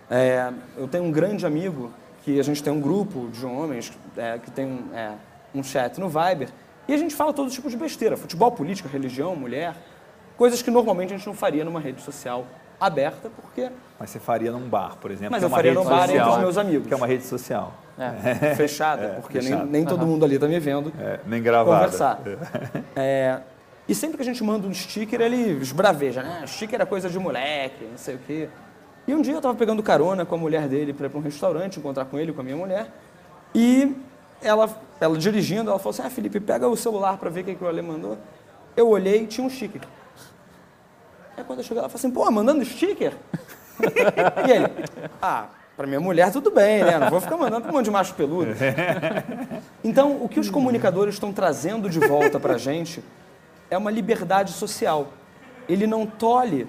[0.10, 1.91] É, eu tenho um grande amigo
[2.24, 5.12] que a gente tem um grupo de homens é, que tem é,
[5.56, 6.50] um chat no Viber
[6.88, 9.76] e a gente fala todo tipo de besteira, futebol, política, religião, mulher,
[10.38, 12.46] coisas que normalmente a gente não faria numa rede social
[12.82, 15.32] aberta, porque Mas você faria num bar, por exemplo.
[15.32, 16.88] Mas é eu faria num bar entre os meus amigos.
[16.88, 17.74] Que é uma rede social.
[18.00, 18.56] É.
[18.56, 21.84] fechada, porque nem, nem todo mundo ali está me vendo É, nem gravada.
[21.86, 22.20] conversar.
[22.96, 23.39] É,
[23.88, 26.44] e sempre que a gente manda um sticker, ele esbraveja, né?
[26.48, 28.50] Sticker é coisa de moleque, não sei o quê.
[29.08, 31.22] E um dia eu estava pegando carona com a mulher dele para ir para um
[31.22, 32.88] restaurante, encontrar com ele, com a minha mulher.
[33.54, 33.96] E
[34.41, 37.56] ela, ela dirigindo, ela falou assim, ah, Felipe, pega o celular para ver o que,
[37.56, 38.17] que o Ale mandou.
[38.76, 39.82] Eu olhei e tinha um sticker.
[41.38, 43.13] Aí quando eu cheguei, ela falou assim, pô, mandando sticker?
[44.48, 44.67] e ele,
[45.22, 47.00] ah, para minha mulher tudo bem, né?
[47.00, 48.52] Não vou ficar mandando para um monte de macho peludo.
[49.84, 53.04] Então, o que os comunicadores estão trazendo de volta para a gente
[53.67, 55.08] é uma liberdade social.
[55.67, 56.67] Ele não tolhe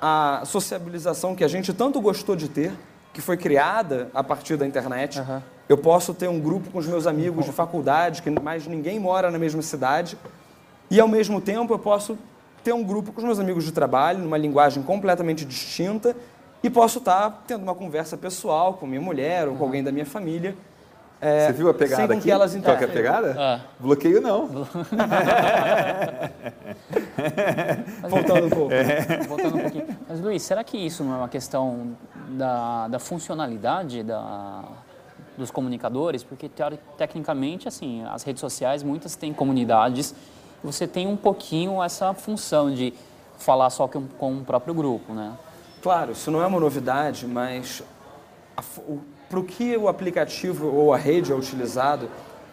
[0.00, 2.72] a sociabilização que a gente tanto gostou de ter,
[3.14, 5.20] que foi criada a partir da internet.
[5.20, 5.42] Aham.
[5.70, 9.30] Eu posso ter um grupo com os meus amigos de faculdade, que mais ninguém mora
[9.30, 10.18] na mesma cidade,
[10.90, 12.18] e ao mesmo tempo eu posso
[12.62, 16.14] ter um grupo com os meus amigos de trabalho, numa linguagem completamente distinta,
[16.62, 20.04] e posso estar tendo uma conversa pessoal com minha mulher ou com alguém da minha
[20.06, 20.54] família.
[21.20, 22.22] é, Você viu a pegada sem com aqui?
[22.22, 23.34] que elas Qual que é a pegada?
[23.38, 23.60] Ah.
[23.78, 24.46] Bloqueio não.
[28.08, 28.70] Voltando um pouco.
[29.28, 29.86] Voltando um pouquinho.
[30.08, 31.96] Mas, Luiz, será que isso não é uma questão
[32.30, 34.64] da, da funcionalidade da,
[35.36, 36.22] dos comunicadores?
[36.22, 36.50] Porque,
[36.96, 40.14] tecnicamente, assim, as redes sociais, muitas têm comunidades,
[40.62, 42.92] você tem um pouquinho essa função de
[43.38, 45.32] falar só com, com o próprio grupo, né?
[45.82, 47.82] Claro, isso não é uma novidade, mas
[49.28, 52.08] para o que o aplicativo ou a rede é utilizado,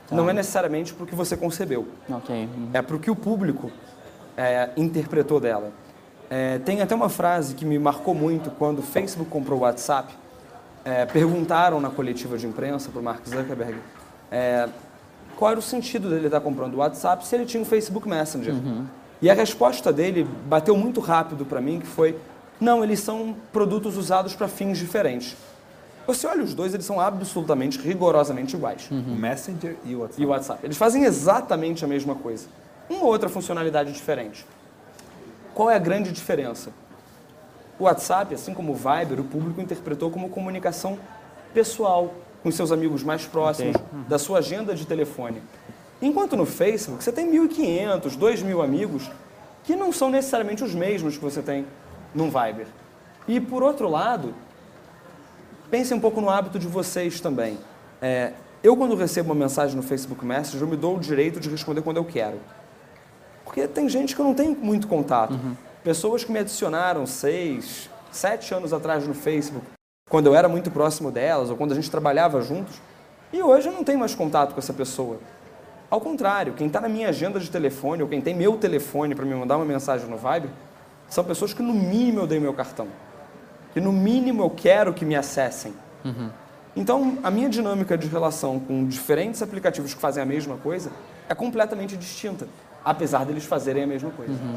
[0.10, 1.88] não é necessariamente para o que você concebeu.
[2.10, 2.36] Ok.
[2.36, 2.70] Uhum.
[2.74, 3.70] É para o que o público
[4.38, 5.72] é, interpretou dela.
[6.30, 10.14] É, tem até uma frase que me marcou muito quando o Facebook comprou o WhatsApp.
[10.86, 13.78] É, perguntaram na coletiva de imprensa para o Mark Zuckerberg
[14.32, 14.70] é,
[15.38, 18.56] qual era o sentido dele estar comprando o WhatsApp se ele tinha o Facebook Messenger.
[19.22, 22.18] E a resposta dele bateu muito rápido para mim, que foi,
[22.60, 25.38] não, eles são produtos usados para fins diferentes.
[26.08, 28.88] Você olha os dois, eles são absolutamente, rigorosamente iguais.
[28.90, 29.14] Uhum.
[29.14, 30.22] O Messenger e o WhatsApp.
[30.22, 30.60] E o WhatsApp.
[30.66, 32.48] Eles fazem exatamente a mesma coisa.
[32.90, 34.46] Uma ou outra funcionalidade diferente.
[35.54, 36.72] Qual é a grande diferença?
[37.78, 40.98] O WhatsApp, assim como o Viber, o público interpretou como comunicação
[41.54, 42.14] pessoal,
[42.48, 44.00] com seus amigos mais próximos, okay.
[44.08, 45.44] da sua agenda de telefone.
[46.02, 49.12] Enquanto no Facebook, você tem 1.500, 2.000 amigos
[49.66, 51.66] que não são necessariamente os mesmos que você tem
[52.16, 52.68] no Viber.
[53.28, 54.34] E, por outro lado,
[55.70, 57.58] pensem um pouco no hábito de vocês também.
[58.02, 58.32] É,
[58.64, 61.82] eu, quando recebo uma mensagem no Facebook Messenger, eu me dou o direito de responder
[61.82, 62.40] quando eu quero.
[63.44, 65.34] Porque tem gente que eu não tenho muito contato.
[65.34, 65.54] Uhum.
[65.84, 69.66] Pessoas que me adicionaram seis, sete anos atrás no Facebook,
[70.10, 72.76] quando eu era muito próximo delas, ou quando a gente trabalhava juntos,
[73.32, 75.18] e hoje eu não tenho mais contato com essa pessoa.
[75.90, 79.26] Ao contrário, quem está na minha agenda de telefone, ou quem tem meu telefone para
[79.26, 80.50] me mandar uma mensagem no Viber,
[81.10, 82.88] são pessoas que no mínimo eu dei meu cartão
[83.78, 85.72] que no mínimo eu quero que me acessem.
[86.04, 86.32] Uhum.
[86.76, 90.90] Então, a minha dinâmica de relação com diferentes aplicativos que fazem a mesma coisa
[91.30, 92.48] é completamente distinta,
[92.84, 94.34] apesar deles fazerem a mesma coisa.
[94.34, 94.56] Uhum.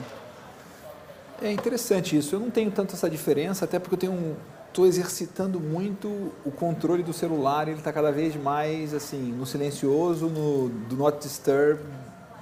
[1.42, 2.34] É interessante isso.
[2.34, 4.36] Eu não tenho tanto essa diferença, até porque eu tenho
[4.70, 6.08] estou exercitando muito
[6.44, 7.68] o controle do celular.
[7.68, 11.80] Ele está cada vez mais assim no silencioso, no do not disturb,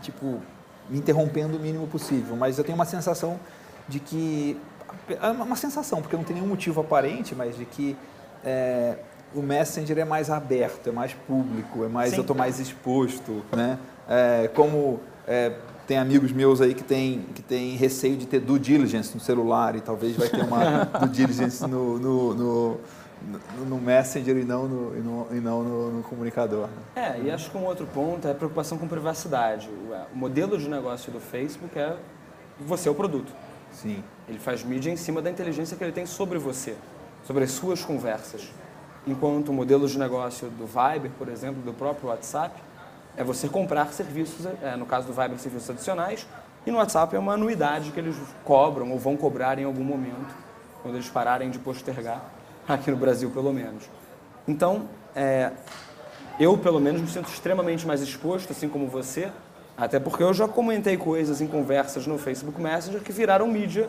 [0.03, 0.41] tipo
[0.89, 2.37] me interrompendo o mínimo possível.
[2.37, 3.39] Mas eu tenho uma sensação
[3.89, 4.59] de que
[5.09, 7.97] é uma sensação, porque não tem nenhum motivo aparente, mas de que
[8.45, 8.97] é,
[9.35, 12.17] o Messenger é mais aberto, é mais público, é mais, Sim.
[12.17, 13.79] eu estou mais exposto, né?
[14.09, 15.53] É, como é,
[15.89, 19.75] tem amigos meus aí que tem, que tem receio de ter due diligence no celular
[19.75, 22.81] e talvez vai ter uma due diligence no, no, no,
[23.67, 26.69] no Messenger e não no, e no, e não no, no comunicador.
[26.95, 27.17] Né?
[27.17, 29.71] É, e acho que um outro ponto é a preocupação com privacidade.
[29.71, 31.97] O, o modelo de negócio do Facebook é
[32.61, 33.33] você é o produto.
[33.73, 34.05] Sim.
[34.29, 36.77] Ele faz mídia em cima da inteligência que ele tem sobre você,
[37.27, 38.53] sobre as suas conversas.
[39.07, 42.68] Enquanto o modelo de negócio do Viber, por exemplo, do próprio WhatsApp,
[43.19, 46.25] é você comprar serviços, é, no caso do Viber, serviços adicionais,
[46.65, 50.33] e no WhatsApp é uma anuidade que eles cobram ou vão cobrar em algum momento,
[50.83, 52.23] quando eles pararem de postergar,
[52.69, 53.91] aqui no Brasil pelo menos.
[54.47, 55.51] Então, é,
[56.39, 59.33] eu pelo menos me sinto extremamente mais exposto, assim como você,
[59.77, 63.89] até porque eu já comentei coisas em conversas no Facebook Messenger que viraram mídia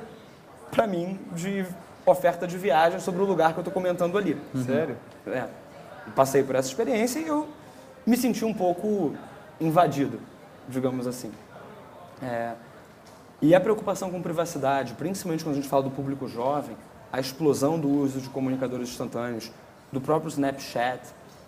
[0.71, 1.63] para mim de
[2.03, 4.35] oferta de viagem sobre o lugar que eu estou comentando ali.
[4.65, 4.97] Sério?
[5.27, 5.45] É.
[6.15, 7.47] Passei por essa experiência e eu
[8.09, 9.15] me senti um pouco
[9.61, 10.19] invadido,
[10.67, 11.31] digamos assim.
[12.23, 12.55] É,
[13.39, 16.75] e a preocupação com privacidade, principalmente quando a gente fala do público jovem,
[17.13, 19.51] a explosão do uso de comunicadores instantâneos,
[19.91, 21.01] do próprio Snapchat.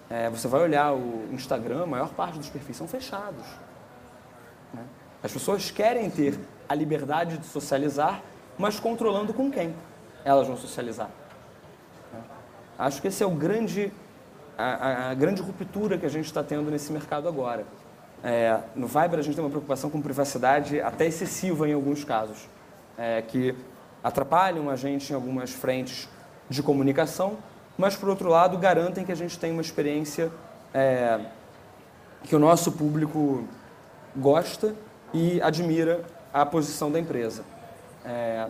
[0.08, 3.46] É, você vai olhar o Instagram, a maior parte dos perfis são fechados.
[4.72, 4.84] Né?
[5.24, 6.38] As pessoas querem ter
[6.70, 8.22] a liberdade de socializar,
[8.56, 9.74] mas controlando com quem
[10.24, 11.10] elas vão socializar.
[12.14, 12.20] Né?
[12.78, 13.92] Acho que esse é o grande,
[14.58, 17.66] a, a grande ruptura que a gente está tendo nesse mercado agora.
[18.24, 22.48] É, no Viber a gente tem uma preocupação com privacidade até excessiva em alguns casos,
[22.98, 23.56] é, que
[24.04, 26.08] atrapalham a gente em algumas frentes
[26.50, 27.38] de comunicação,
[27.78, 30.32] mas por outro lado garantem que a gente tem uma experiência
[30.74, 31.20] é,
[32.24, 33.48] que o nosso público
[34.16, 34.76] gosta
[35.14, 36.02] e admira
[36.34, 37.44] a posição da empresa.
[38.06, 38.48] É,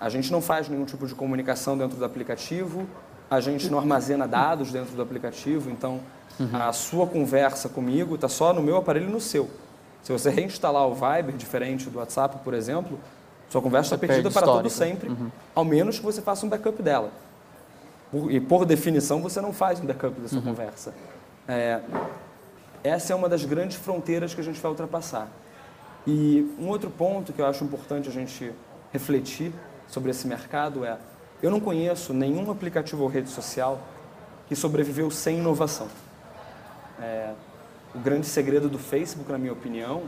[0.00, 2.86] a gente não faz nenhum tipo de comunicação dentro do aplicativo,
[3.30, 6.00] a gente não armazena dados dentro do aplicativo, então
[6.38, 6.56] uhum.
[6.56, 9.48] a sua conversa comigo está só no meu aparelho e no seu.
[10.02, 12.98] Se você reinstalar o Viber, diferente do WhatsApp, por exemplo,
[13.48, 15.30] sua conversa está perdida para todo sempre, uhum.
[15.54, 17.10] ao menos que você faça um backup dela.
[18.28, 20.44] E por definição, você não faz um backup da sua uhum.
[20.44, 20.94] conversa.
[21.48, 21.80] É,
[22.82, 25.28] essa é uma das grandes fronteiras que a gente vai ultrapassar.
[26.06, 28.52] E um outro ponto que eu acho importante a gente
[28.92, 29.52] refletir
[29.88, 30.98] sobre esse mercado é:
[31.42, 33.80] eu não conheço nenhum aplicativo ou rede social
[34.48, 35.88] que sobreviveu sem inovação.
[37.00, 37.32] É,
[37.94, 40.02] o grande segredo do Facebook, na minha opinião,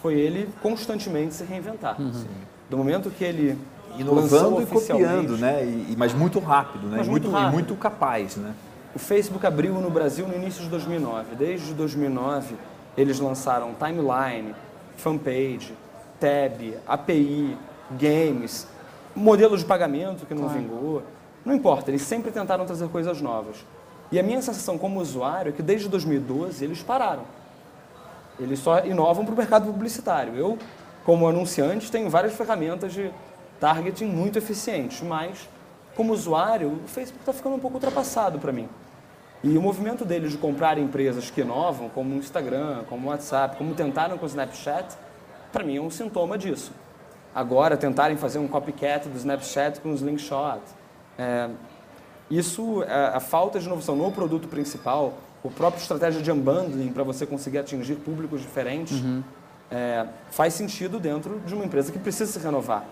[0.00, 2.00] foi ele constantemente se reinventar.
[2.00, 2.24] Uhum.
[2.68, 3.58] Do momento que ele
[3.98, 5.64] inovando e copiando, né?
[5.64, 6.98] E, mas muito rápido, né?
[6.98, 7.50] Mas muito, muito rápido.
[7.50, 8.54] e muito capaz, né?
[8.94, 11.34] O Facebook abriu no Brasil no início de 2009.
[11.36, 12.56] Desde 2009,
[12.96, 14.54] eles lançaram Timeline,
[14.96, 15.72] Fanpage,
[16.20, 17.56] Tab, API,
[17.98, 18.66] Games,
[19.14, 20.58] modelo de pagamento que não claro.
[20.58, 21.02] vingou.
[21.44, 23.64] Não importa, eles sempre tentaram trazer coisas novas.
[24.10, 27.24] E a minha sensação como usuário é que desde 2012 eles pararam.
[28.38, 30.36] Eles só inovam para o mercado publicitário.
[30.36, 30.58] Eu,
[31.04, 33.10] como anunciante, tenho várias ferramentas de
[33.58, 35.48] targeting muito eficientes, mas
[35.94, 38.68] como usuário, o Facebook está ficando um pouco ultrapassado para mim.
[39.44, 43.56] E o movimento deles de comprar empresas que inovam, como o Instagram, como o WhatsApp,
[43.56, 44.96] como tentaram com o Snapchat,
[45.52, 46.72] para mim é um sintoma disso.
[47.34, 50.60] Agora tentarem fazer um copycat do Snapchat com o Slingshot.
[51.18, 51.48] É,
[52.30, 57.02] isso, a, a, falta de inovação no produto principal, o próprio estratégia de unbundling para
[57.02, 59.22] você conseguir atingir públicos diferentes, uhum.
[59.70, 62.84] é, faz sentido dentro de uma empresa que precisa se renovar.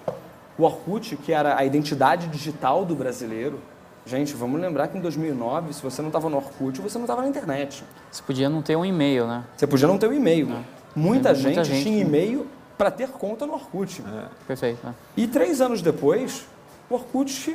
[0.58, 3.58] O Orkut, que era a identidade digital do brasileiro,
[4.04, 7.22] gente, vamos lembrar que em 2009, se você não estava no Orkut, você não estava
[7.22, 7.82] na internet.
[8.10, 9.44] Você podia não ter um e-mail, né?
[9.56, 10.48] Você podia não ter um e-mail.
[10.48, 12.46] Muita, muita, gente, gente tinha e-mail
[12.80, 14.00] para ter conta no Orkut.
[14.00, 14.24] É.
[14.46, 14.78] Perfeito.
[14.86, 14.94] É.
[15.14, 16.46] E três anos depois,
[16.88, 17.54] o Orkut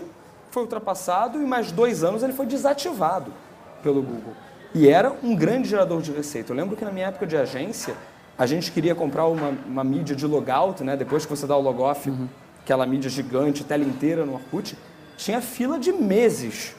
[0.51, 3.33] foi ultrapassado e mais dois anos ele foi desativado
[3.81, 4.33] pelo Google.
[4.75, 6.53] E era um grande gerador de receita.
[6.53, 7.95] Eu lembro que na minha época de agência,
[8.37, 10.95] a gente queria comprar uma, uma mídia de logout, né?
[10.95, 12.27] depois que você dá o logoff, uhum.
[12.61, 14.77] aquela mídia gigante, tela inteira no Orkut,
[15.17, 16.75] tinha fila de meses.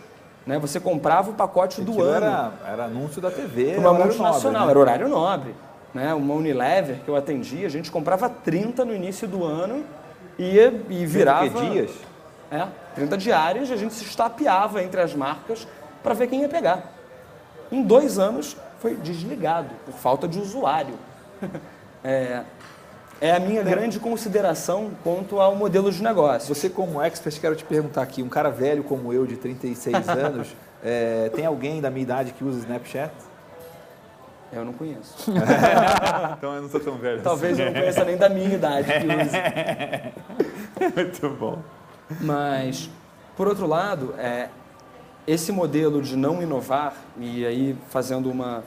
[0.46, 0.56] Né?
[0.60, 2.26] Você comprava o pacote do ano.
[2.26, 3.76] Era, era anúncio da TV.
[3.76, 4.70] Uma multinacional, né?
[4.70, 5.52] era horário nobre.
[5.96, 6.12] Né?
[6.12, 9.82] Uma Unilever que eu atendia, a gente comprava 30 no início do ano
[10.38, 10.58] e,
[10.90, 11.48] e virava...
[11.48, 11.90] dias?
[12.50, 15.66] É, 30 diárias, a gente se estapeava entre as marcas
[16.02, 16.92] para ver quem ia pegar.
[17.72, 20.94] Em dois anos foi desligado por falta de usuário.
[22.04, 22.42] é,
[23.18, 26.54] é a minha grande consideração quanto ao modelo de negócio.
[26.54, 30.54] Você, como expert, quero te perguntar aqui: um cara velho como eu, de 36 anos,
[30.84, 33.14] é, tem alguém da minha idade que usa Snapchat?
[34.52, 35.30] Eu não conheço.
[36.38, 37.22] então eu não sou tão velho.
[37.22, 37.62] Talvez assim.
[37.62, 40.94] eu não conheça nem da minha idade que use.
[40.94, 41.62] Muito bom.
[42.20, 42.88] Mas,
[43.36, 44.48] por outro lado, é,
[45.26, 48.62] esse modelo de não inovar, e aí fazendo uma,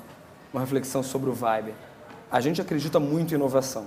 [0.54, 1.74] uma reflexão sobre o Viber,
[2.32, 3.86] a gente acredita muito em inovação.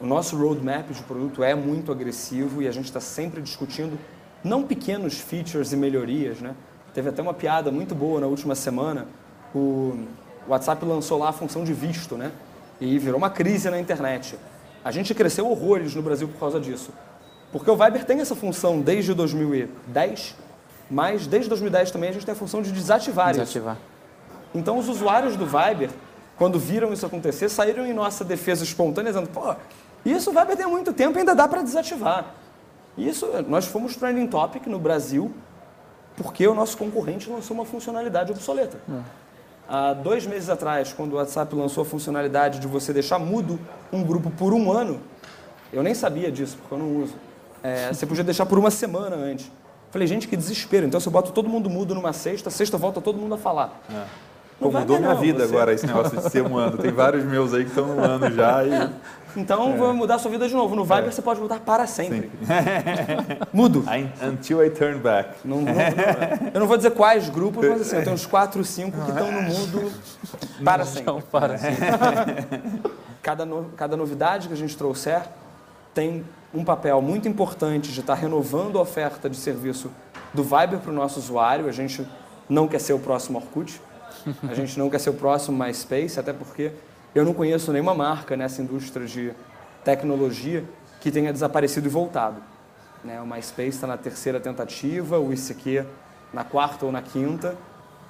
[0.00, 3.98] O nosso roadmap de produto é muito agressivo e a gente está sempre discutindo
[4.44, 6.54] não pequenos features e melhorias, né?
[6.94, 9.06] Teve até uma piada muito boa na última semana.
[9.54, 10.06] O
[10.48, 12.32] WhatsApp lançou lá a função de visto, né?
[12.80, 14.38] E virou uma crise na internet.
[14.84, 16.90] A gente cresceu horrores no Brasil por causa disso.
[17.50, 20.34] Porque o Viber tem essa função desde 2010,
[20.90, 23.74] mas desde 2010 também a gente tem a função de desativar, desativar.
[23.74, 23.82] isso.
[24.54, 25.90] Então os usuários do Viber,
[26.36, 29.54] quando viram isso acontecer, saíram em nossa defesa espontânea dizendo, pô,
[30.04, 32.26] isso o Viber tem muito tempo e ainda dá para desativar.
[32.96, 35.32] Isso, nós fomos trending topic no Brasil
[36.16, 38.78] porque o nosso concorrente lançou uma funcionalidade obsoleta.
[38.88, 39.02] Hum.
[39.68, 43.58] Há dois meses atrás, quando o WhatsApp lançou a funcionalidade de você deixar mudo
[43.92, 45.00] um grupo por um ano,
[45.72, 47.14] eu nem sabia disso, porque eu não uso.
[47.62, 49.50] É, você podia deixar por uma semana antes.
[49.90, 50.86] Falei, gente, que desespero.
[50.86, 53.80] Então, se eu boto todo mundo mudo numa sexta, sexta volta todo mundo a falar.
[53.90, 54.04] É.
[54.60, 55.54] Pô, mudou minha vida você...
[55.54, 56.78] agora esse negócio de ser um ano.
[56.78, 58.64] Tem vários meus aí que estão no ano já.
[58.64, 58.70] E...
[59.36, 59.76] Então, é.
[59.76, 60.74] vou mudar a sua vida de novo.
[60.74, 61.10] No Viber, é.
[61.10, 62.30] você pode mudar para sempre.
[63.52, 63.84] Mudo.
[63.86, 65.36] I, until I turn back.
[65.44, 68.64] Não, não, não, eu não vou dizer quais grupos, mas assim, eu tenho uns 4,
[68.64, 69.92] 5 que estão no mudo
[70.64, 71.22] para sempre.
[71.30, 71.86] para sempre.
[73.22, 75.22] cada, no, cada novidade que a gente trouxer
[75.94, 79.90] tem um papel muito importante de estar renovando a oferta de serviço
[80.32, 81.68] do Viber para o nosso usuário.
[81.68, 82.06] A gente
[82.48, 83.80] não quer ser o próximo Orkut,
[84.48, 86.72] a gente não quer ser o próximo MySpace, até porque
[87.16, 89.32] eu não conheço nenhuma marca nessa indústria de
[89.82, 90.62] tecnologia
[91.00, 92.42] que tenha desaparecido e voltado.
[93.02, 93.18] Né?
[93.22, 95.86] O MySpace está na terceira tentativa, o ICQ
[96.30, 97.56] na quarta ou na quinta.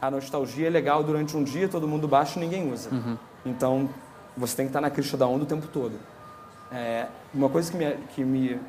[0.02, 2.90] A nostalgia é legal durante um dia, todo mundo baixa e ninguém usa.
[2.90, 3.16] Uhum.
[3.44, 3.88] Então,
[4.36, 5.94] você tem que estar na crista da onda o tempo todo.
[6.72, 8.60] É, uma coisa que me, que me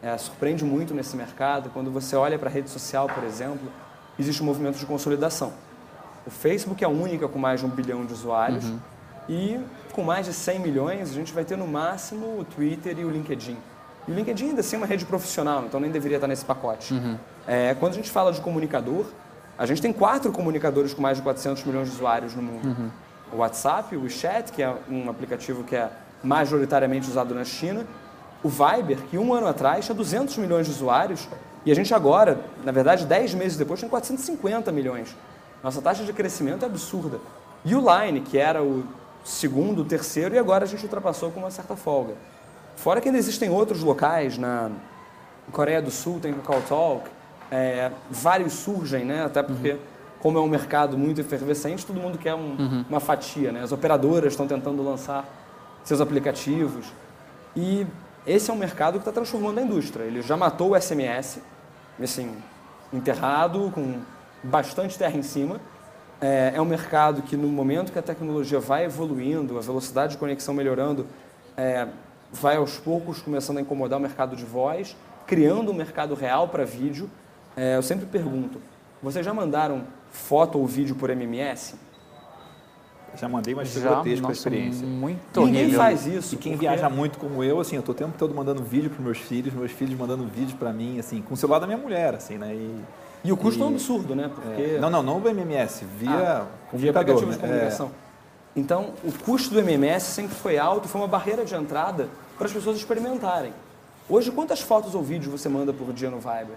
[0.00, 3.68] é, surpreende muito nesse mercado, quando você olha para a rede social, por exemplo,
[4.16, 5.52] existe um movimento de consolidação.
[6.24, 8.78] O Facebook é a única com mais de um bilhão de usuários uhum.
[9.30, 9.60] E
[9.92, 13.10] com mais de 100 milhões a gente vai ter no máximo o Twitter e o
[13.10, 13.56] LinkedIn.
[14.08, 16.92] E o LinkedIn ainda assim é uma rede profissional, então nem deveria estar nesse pacote.
[16.92, 17.16] Uhum.
[17.46, 19.06] É, quando a gente fala de comunicador,
[19.56, 22.66] a gente tem quatro comunicadores com mais de 400 milhões de usuários no mundo.
[22.66, 22.90] Uhum.
[23.32, 25.88] O WhatsApp, o WeChat, que é um aplicativo que é
[26.24, 27.86] majoritariamente usado na China,
[28.42, 31.28] o Viber, que um ano atrás tinha 200 milhões de usuários,
[31.64, 35.14] e a gente agora, na verdade, 10 meses depois, tem 450 milhões.
[35.62, 37.20] Nossa taxa de crescimento é absurda.
[37.64, 38.82] E o Line, que era o
[39.24, 42.14] segundo, terceiro, e agora a gente ultrapassou com uma certa folga.
[42.76, 44.70] Fora que ainda existem outros locais, na
[45.52, 47.10] Coreia do Sul tem o KakaoTalk,
[47.50, 49.24] é, vários surgem, né?
[49.24, 49.78] até porque, uhum.
[50.20, 52.84] como é um mercado muito efervescente, todo mundo quer um, uhum.
[52.88, 53.52] uma fatia.
[53.52, 53.62] Né?
[53.62, 55.28] As operadoras estão tentando lançar
[55.82, 56.86] seus aplicativos.
[57.56, 57.86] E
[58.26, 60.04] esse é um mercado que está transformando a indústria.
[60.04, 61.40] Ele já matou o SMS,
[62.00, 62.34] assim,
[62.92, 63.98] enterrado, com
[64.42, 65.60] bastante terra em cima.
[66.20, 70.18] É, é um mercado que, no momento que a tecnologia vai evoluindo, a velocidade de
[70.18, 71.06] conexão melhorando,
[71.56, 71.88] é,
[72.32, 74.96] vai aos poucos começando a incomodar o mercado de voz,
[75.26, 77.08] criando um mercado real para vídeo.
[77.56, 78.60] É, eu sempre pergunto:
[79.02, 81.74] vocês já mandaram foto ou vídeo por MMS?
[83.16, 84.86] Já mandei, mas Já, chegou a experiência.
[84.86, 85.80] Muito Ninguém horrível.
[85.80, 86.34] faz isso.
[86.36, 88.88] E quem porque- viaja muito como eu, assim, eu tô o tempo todo mandando vídeo
[88.88, 91.78] para meus filhos, meus filhos mandando vídeo para mim, assim, com o celular da minha
[91.78, 92.54] mulher, assim, né?
[92.54, 92.80] E,
[93.22, 94.30] E o custo é um E- absurdo, né?
[94.34, 97.48] Porque é, não, não, não o MMS, via Ah, via computador, aplicativos de né?
[97.48, 97.90] comunicação.
[98.56, 102.46] Então, o custo do MMS sempre foi alto e foi uma barreira de entrada para
[102.46, 103.52] as pessoas experimentarem.
[104.08, 106.56] Hoje, quantas fotos ou vídeos você manda por dia no Viber?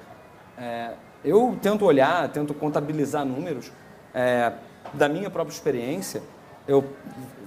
[0.58, 0.94] É,
[1.24, 3.72] eu tento olhar, tento contabilizar números.
[4.14, 4.54] É,
[4.94, 6.22] da minha própria experiência,
[6.68, 6.84] eu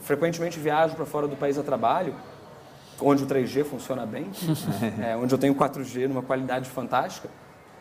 [0.02, 2.14] frequentemente viajo para fora do país a trabalho,
[3.00, 4.30] onde o 3G funciona bem,
[5.02, 7.28] é, onde eu tenho 4G numa qualidade fantástica.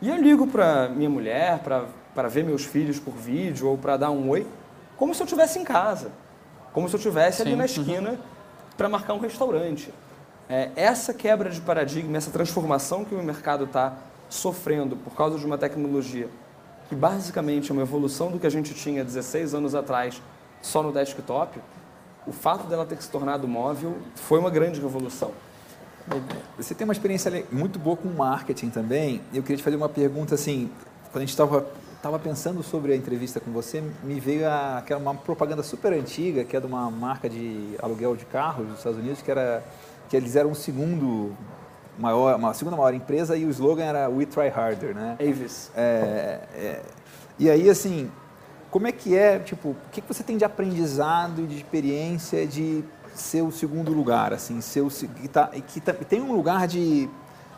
[0.01, 4.11] E eu ligo para minha mulher para ver meus filhos por vídeo ou para dar
[4.11, 4.45] um oi,
[4.97, 6.11] como se eu estivesse em casa,
[6.73, 7.65] como se eu estivesse ali na uhum.
[7.65, 8.19] esquina
[8.77, 9.93] para marcar um restaurante.
[10.49, 13.93] É, essa quebra de paradigma, essa transformação que o mercado está
[14.29, 16.29] sofrendo por causa de uma tecnologia
[16.87, 20.21] que basicamente é uma evolução do que a gente tinha 16 anos atrás
[20.61, 21.59] só no desktop,
[22.27, 25.31] o fato dela ter se tornado móvel foi uma grande revolução.
[26.57, 29.21] Você tem uma experiência muito boa com marketing também.
[29.33, 30.69] Eu queria te fazer uma pergunta assim,
[31.11, 34.99] quando a gente estava estava pensando sobre a entrevista com você, me veio a, aquela
[34.99, 38.99] uma propaganda super antiga, que é de uma marca de aluguel de carros dos Estados
[38.99, 39.63] Unidos, que era
[40.07, 41.35] que eles eram um segundo
[41.97, 45.17] maior, uma segunda maior empresa e o slogan era We Try Harder, né?
[45.19, 45.71] Avis.
[45.75, 46.81] É, é,
[47.39, 48.11] e aí, assim,
[48.69, 52.83] como é que é, tipo, o que, que você tem de aprendizado, de experiência de
[53.15, 57.09] ser o segundo lugar, assim, ser o, que, tá, que tá- tem um lugar de,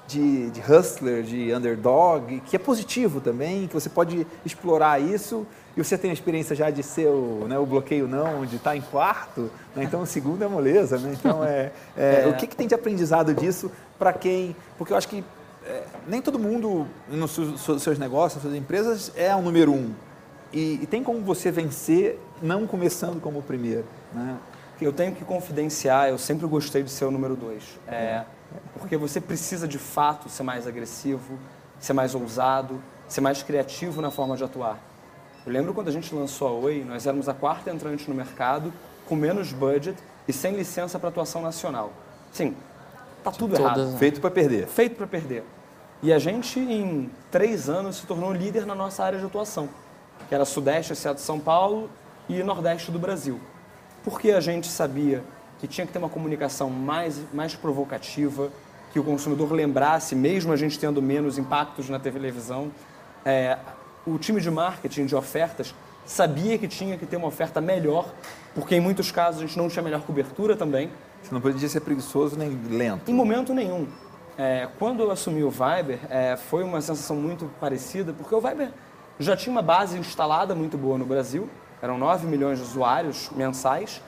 [0.08, 5.46] de, de hustler, de underdog, que é positivo também, que você pode explorar isso,
[5.76, 8.76] e você tem a experiência já de ser o, né, o bloqueio não, de estar
[8.76, 12.28] em quarto, né, então o segundo é moleza, né, então é, é, É.
[12.28, 15.24] o que, que tem de aprendizado disso para quem, porque eu acho que
[15.66, 19.74] é, nem todo mundo nos seus, seus- seus negócios, nas suas empresas, é o número
[19.74, 19.92] um.
[20.54, 23.84] E, e tem como você vencer não começando como o primeiro.
[24.14, 24.38] Né?
[24.80, 27.64] Eu tenho que confidenciar, eu sempre gostei de ser o número dois.
[27.88, 28.24] É,
[28.78, 31.38] porque você precisa de fato ser mais agressivo,
[31.80, 34.80] ser mais ousado, ser mais criativo na forma de atuar.
[35.46, 38.72] Eu lembro quando a gente lançou a Oi, nós éramos a quarta entrante no mercado,
[39.08, 39.98] com menos budget
[40.28, 41.92] e sem licença para atuação nacional.
[42.32, 42.56] Sim,
[43.24, 43.98] tá tudo Todas- errado.
[43.98, 44.68] Feito para perder.
[44.68, 45.44] Feito para perder.
[46.04, 49.68] E a gente, em três anos, se tornou líder na nossa área de atuação,
[50.30, 51.90] que era Sudeste, Estado de São Paulo
[52.30, 53.40] e Nordeste do Brasil.
[54.08, 55.22] Porque a gente sabia
[55.60, 58.50] que tinha que ter uma comunicação mais, mais provocativa,
[58.94, 62.72] que o consumidor lembrasse, mesmo a gente tendo menos impactos na televisão.
[63.26, 63.58] É,
[64.06, 68.14] o time de marketing de ofertas sabia que tinha que ter uma oferta melhor,
[68.56, 70.90] porque em muitos casos a gente não tinha melhor cobertura também.
[71.22, 73.12] Você não podia ser preguiçoso nem lento.
[73.12, 73.90] Em momento nenhum.
[74.38, 78.72] É, quando eu assumi o Viber, é, foi uma sensação muito parecida, porque o Viber
[79.20, 81.50] já tinha uma base instalada muito boa no Brasil,
[81.82, 84.02] eram 9 milhões de usuários mensais,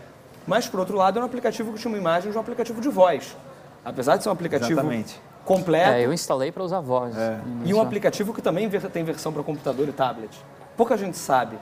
[0.48, 2.90] mas, por outro lado, era um aplicativo que tinha uma imagem de um aplicativo de
[2.90, 3.36] voz.
[3.84, 5.22] Apesar de ser um aplicativo Exatamente.
[5.46, 7.16] completo É, eu instalei para usar voz.
[7.46, 10.36] no e um aplicativo que também tem versão para computador e tablet.
[10.76, 11.58] Pouca gente sabe.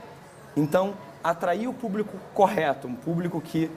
[0.55, 0.93] Então,
[1.23, 3.69] atrair o público correto, um público que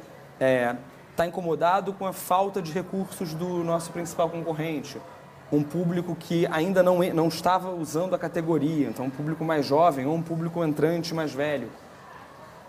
[1.10, 4.98] está incomodado com a falta de recursos do nosso principal concorrente,
[5.52, 10.06] um público que ainda não, não estava usando a categoria, então um público mais jovem
[10.06, 11.68] ou um público entrante mais velho.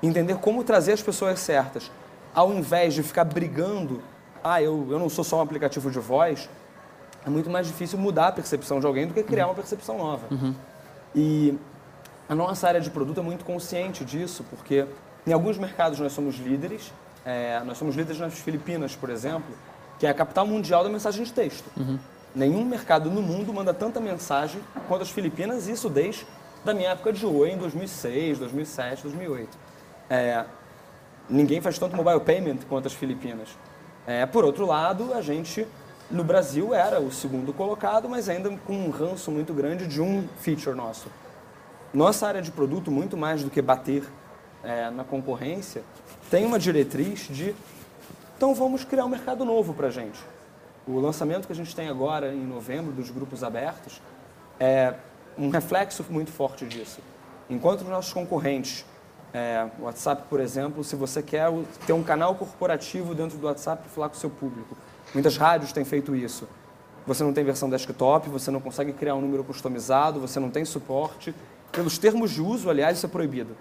[0.01, 1.91] Entender como trazer as pessoas certas,
[2.33, 4.01] ao invés de ficar brigando,
[4.43, 6.49] ah, eu, eu não sou só um aplicativo de voz,
[7.25, 10.27] é muito mais difícil mudar a percepção de alguém do que criar uma percepção nova.
[11.13, 11.57] E
[12.27, 14.87] a nossa área de produto é muito consciente disso, porque
[15.27, 16.91] em alguns mercados nós somos líderes.
[17.23, 19.53] É, nós somos líderes nas Filipinas, por exemplo,
[19.99, 21.69] que é a capital mundial da mensagem de texto.
[22.33, 26.25] Nenhum mercado no mundo manda tanta mensagem quanto as Filipinas, isso desde
[26.63, 29.57] da minha época de Oi, em 2006, 2007, 2008.
[30.11, 30.43] É,
[31.29, 33.47] ninguém faz tanto mobile payment quanto as Filipinas.
[34.05, 35.65] É, por outro lado, a gente
[36.09, 40.27] no Brasil era o segundo colocado, mas ainda com um ranço muito grande de um
[40.41, 41.07] feature nosso.
[41.93, 44.03] Nossa área de produto, muito mais do que bater
[44.61, 45.81] é, na concorrência,
[46.29, 47.55] tem uma diretriz de
[48.35, 50.19] então vamos criar um mercado novo para a gente.
[50.85, 54.01] O lançamento que a gente tem agora em novembro dos grupos abertos
[54.59, 54.95] é
[55.37, 56.99] um reflexo muito forte disso.
[57.49, 58.83] Enquanto os nossos concorrentes,
[59.33, 61.49] é, WhatsApp, por exemplo, se você quer
[61.85, 64.75] ter um canal corporativo dentro do WhatsApp para falar com o seu público,
[65.13, 66.47] muitas rádios têm feito isso.
[67.07, 70.63] Você não tem versão desktop, você não consegue criar um número customizado, você não tem
[70.65, 71.33] suporte.
[71.71, 73.55] Pelos termos de uso, aliás, isso é proibido.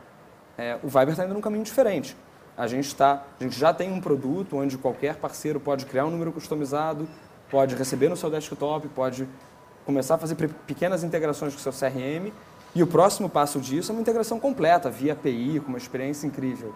[0.59, 2.17] É, o Viber está indo num caminho diferente.
[2.57, 6.11] A gente, tá, a gente já tem um produto onde qualquer parceiro pode criar um
[6.11, 7.09] número customizado,
[7.51, 9.27] pode receber no seu desktop, pode
[9.87, 12.31] começar a fazer pe- pequenas integrações com o seu CRM.
[12.75, 16.73] E o próximo passo disso é uma integração completa, via API, com uma experiência incrível.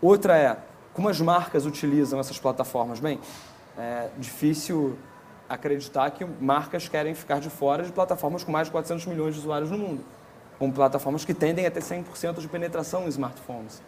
[0.00, 0.56] Outra é
[0.92, 3.00] como as marcas utilizam essas plataformas.
[3.00, 3.20] Bem,
[3.76, 4.96] é difícil
[5.48, 9.40] acreditar que marcas querem ficar de fora de plataformas com mais de 400 milhões de
[9.40, 10.04] usuários no mundo,
[10.58, 13.82] com plataformas que tendem a ter 100% de penetração em smartphones.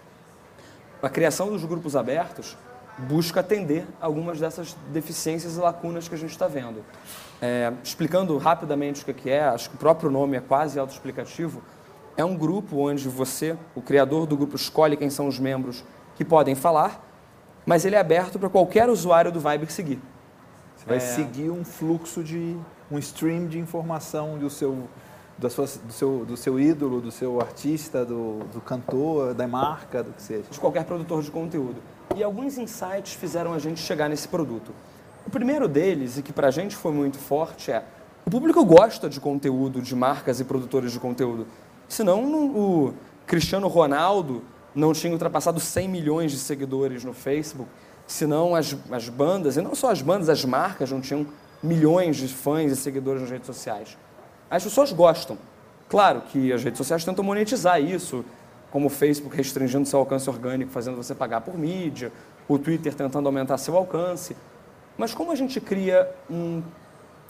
[1.00, 2.56] A criação dos grupos abertos
[2.98, 6.84] busca atender algumas dessas deficiências e lacunas que a gente está vendo.
[7.40, 11.62] É, explicando rapidamente o que é, acho que o próprio nome é quase autoexplicativo,
[12.16, 15.84] é um grupo onde você, o criador do grupo, escolhe quem são os membros
[16.16, 17.04] que podem falar,
[17.64, 20.00] mas ele é aberto para qualquer usuário do Viber seguir.
[20.76, 21.00] Você vai é...
[21.00, 22.56] seguir um fluxo de
[22.90, 24.88] um stream de informação do seu
[25.38, 30.02] da sua, do, seu, do seu ídolo, do seu artista, do, do cantor, da marca,
[30.02, 30.50] do que seja.
[30.50, 31.76] De qualquer produtor de conteúdo.
[32.16, 34.72] E alguns insights fizeram a gente chegar nesse produto.
[35.26, 37.84] O primeiro deles, e que para a gente foi muito forte, é
[38.24, 41.46] o público gosta de conteúdo, de marcas e produtores de conteúdo.
[41.88, 42.22] Senão
[42.54, 42.94] o
[43.26, 44.42] Cristiano Ronaldo
[44.74, 47.70] não tinha ultrapassado 100 milhões de seguidores no Facebook,
[48.06, 51.26] senão as, as bandas, e não só as bandas, as marcas não tinham
[51.62, 53.96] milhões de fãs e seguidores nas redes sociais.
[54.50, 55.38] As pessoas gostam.
[55.88, 58.24] Claro que as redes sociais tentam monetizar isso,
[58.70, 62.12] como o Facebook restringindo seu alcance orgânico, fazendo você pagar por mídia,
[62.46, 64.36] o Twitter tentando aumentar seu alcance.
[64.96, 66.62] Mas como a gente cria um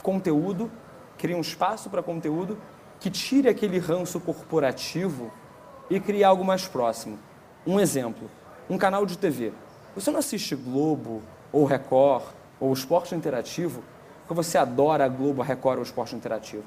[0.02, 0.70] conteúdo,
[1.16, 2.58] cria um espaço para conteúdo
[3.00, 5.30] que tire aquele ranço corporativo
[5.90, 7.18] e crie algo mais próximo?
[7.66, 8.28] Um exemplo,
[8.68, 9.52] um canal de TV.
[9.94, 11.22] Você não assiste Globo,
[11.52, 12.24] ou Record,
[12.60, 13.82] ou Esporte Interativo,
[14.20, 16.64] porque você adora a Globo, a Record ou o Esporte Interativo.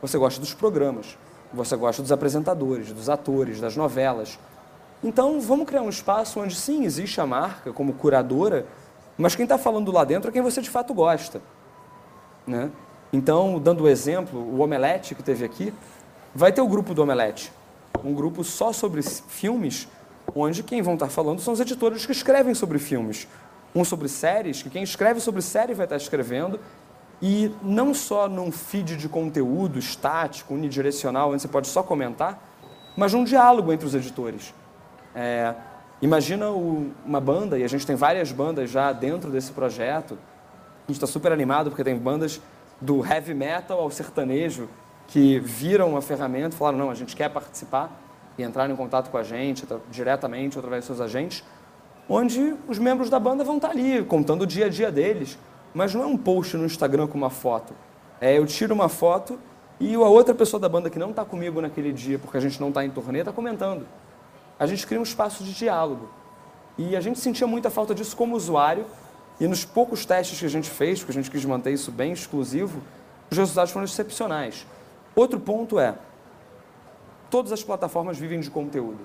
[0.00, 1.16] Você gosta dos programas,
[1.54, 4.38] você gosta dos apresentadores, dos atores, das novelas.
[5.02, 8.66] Então, vamos criar um espaço onde sim existe a marca como curadora,
[9.16, 11.40] mas quem está falando lá dentro é quem você de fato gosta.
[12.46, 12.70] Né?
[13.12, 15.72] Então, dando o exemplo, o Omelete que teve aqui,
[16.34, 17.52] vai ter o grupo do Omelete,
[18.04, 19.86] um grupo só sobre filmes,
[20.34, 23.28] onde quem vão estar falando são os editores que escrevem sobre filmes.
[23.74, 26.60] Um sobre séries, que quem escreve sobre série vai estar escrevendo,
[27.20, 32.38] e não só num feed de conteúdo estático, unidirecional, onde você pode só comentar,
[32.96, 34.54] mas num diálogo entre os editores.
[35.14, 35.54] É,
[36.02, 40.18] imagina o, uma banda, e a gente tem várias bandas já dentro desse projeto,
[40.86, 42.40] a gente está super animado porque tem bandas
[42.80, 44.68] do heavy metal ao sertanejo
[45.06, 47.90] que viram a ferramenta e falaram, não, a gente quer participar
[48.36, 51.44] e entraram em contato com a gente diretamente através dos seus agentes,
[52.08, 55.38] onde os membros da banda vão estar ali contando o dia a dia deles,
[55.74, 57.74] mas não é um post no Instagram com uma foto.
[58.20, 59.38] É eu tiro uma foto
[59.80, 62.60] e a outra pessoa da banda que não está comigo naquele dia, porque a gente
[62.60, 63.86] não está em turnê, está comentando.
[64.58, 66.08] A gente cria um espaço de diálogo.
[66.78, 68.86] E a gente sentia muita falta disso como usuário,
[69.40, 72.12] e nos poucos testes que a gente fez, porque a gente quis manter isso bem
[72.12, 72.80] exclusivo,
[73.30, 74.64] os resultados foram excepcionais.
[75.14, 75.96] Outro ponto é,
[77.28, 79.00] todas as plataformas vivem de conteúdo.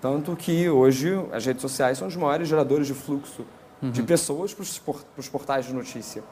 [0.00, 3.44] Tanto que hoje as redes sociais são os maiores geradores de fluxo
[3.82, 3.90] uhum.
[3.90, 4.62] de pessoas para
[5.16, 6.22] os portais de notícia.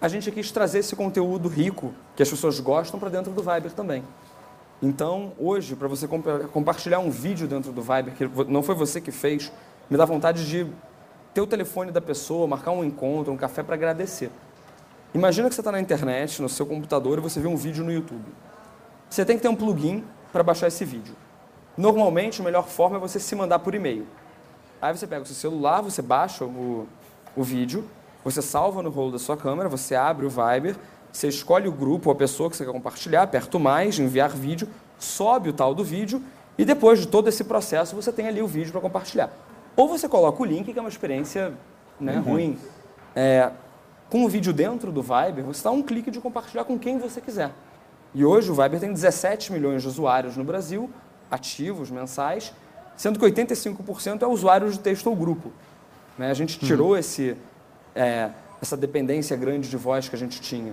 [0.00, 3.72] A gente quis trazer esse conteúdo rico, que as pessoas gostam, para dentro do Viber
[3.72, 4.02] também.
[4.82, 6.06] Então, hoje, para você
[6.52, 9.50] compartilhar um vídeo dentro do Viber, que não foi você que fez,
[9.88, 10.66] me dá vontade de
[11.32, 14.30] ter o telefone da pessoa, marcar um encontro, um café para agradecer.
[15.14, 17.92] Imagina que você está na internet, no seu computador, e você vê um vídeo no
[17.92, 18.26] YouTube.
[19.08, 21.14] Você tem que ter um plugin para baixar esse vídeo.
[21.78, 24.06] Normalmente, a melhor forma é você se mandar por e-mail.
[24.84, 26.86] Aí você pega o seu celular, você baixa o,
[27.34, 27.88] o vídeo,
[28.22, 30.76] você salva no rolo da sua câmera, você abre o Viber,
[31.10, 34.28] você escolhe o grupo ou a pessoa que você quer compartilhar, aperta o mais, enviar
[34.28, 34.68] vídeo,
[34.98, 36.22] sobe o tal do vídeo
[36.58, 39.30] e depois de todo esse processo você tem ali o vídeo para compartilhar.
[39.74, 41.54] Ou você coloca o link, que é uma experiência
[41.98, 42.22] né, uhum.
[42.22, 42.58] ruim.
[43.16, 43.52] É,
[44.10, 47.22] com o vídeo dentro do Viber, você dá um clique de compartilhar com quem você
[47.22, 47.52] quiser.
[48.14, 50.90] E hoje o Viber tem 17 milhões de usuários no Brasil,
[51.30, 52.52] ativos, mensais,
[52.96, 55.52] sendo que 85% é usuário de texto ou grupo.
[56.18, 56.30] Né?
[56.30, 56.96] A gente tirou uhum.
[56.96, 57.36] esse,
[57.94, 58.30] é,
[58.60, 60.72] essa dependência grande de voz que a gente tinha.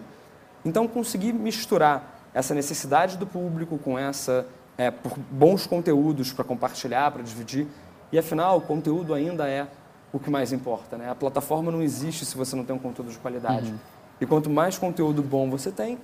[0.63, 4.45] Então, conseguir misturar essa necessidade do público com essa
[4.77, 7.67] é, por bons conteúdos para compartilhar, para dividir.
[8.11, 9.67] E afinal, o conteúdo ainda é
[10.13, 10.97] o que mais importa.
[10.97, 11.09] Né?
[11.09, 13.71] A plataforma não existe se você não tem um conteúdo de qualidade.
[13.71, 13.77] Uhum.
[14.19, 15.97] E quanto mais conteúdo bom você tem,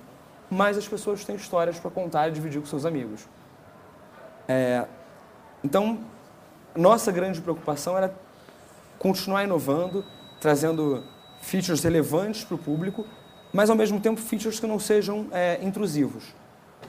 [0.50, 3.28] mais as pessoas têm histórias para contar e dividir com seus amigos.
[4.48, 4.86] É,
[5.64, 5.98] então,
[6.74, 8.14] nossa grande preocupação era
[8.98, 10.04] continuar inovando,
[10.40, 11.04] trazendo
[11.40, 13.04] features relevantes para o público,
[13.52, 16.24] mas ao mesmo tempo features que não sejam é, intrusivos.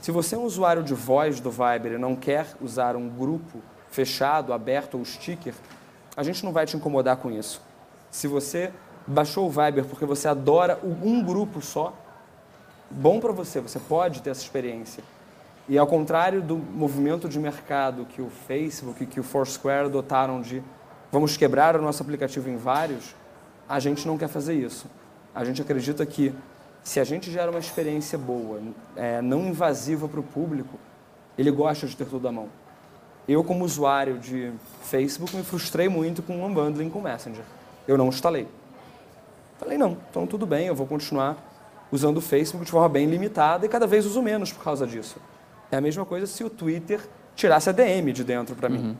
[0.02, 3.62] Se você é um usuário de voz do Viber e não quer usar um grupo
[3.90, 5.54] fechado, aberto ou sticker,
[6.16, 7.62] a gente não vai te incomodar com isso.
[8.12, 8.72] Se você
[9.06, 11.94] baixou o Viber porque você adora um grupo só,
[12.90, 15.04] bom para você, você pode ter essa experiência.
[15.70, 20.42] E ao contrário do movimento de mercado que o Facebook e que o Foursquare adotaram
[20.42, 20.64] de
[21.12, 23.16] vamos quebrar o nosso aplicativo em vários,
[23.68, 24.88] a gente não quer fazer isso.
[25.34, 26.34] A gente acredita que
[26.84, 28.60] se a gente gera uma experiência boa,
[28.96, 30.80] é, não invasiva para o público,
[31.38, 32.50] ele gosta de ter tudo à mão.
[33.28, 34.52] Eu, como usuário de
[34.82, 37.44] Facebook, me frustrei muito com o unbundling com o Messenger.
[37.88, 38.48] Eu não instalei.
[39.60, 41.38] Falei, não, então tudo bem, eu vou continuar
[41.92, 45.18] usando o Facebook de forma bem limitada e cada vez uso menos por causa disso.
[45.72, 47.00] É a mesma coisa se o Twitter
[47.36, 48.80] tirasse a DM de dentro para mim.
[48.80, 48.96] Uhum.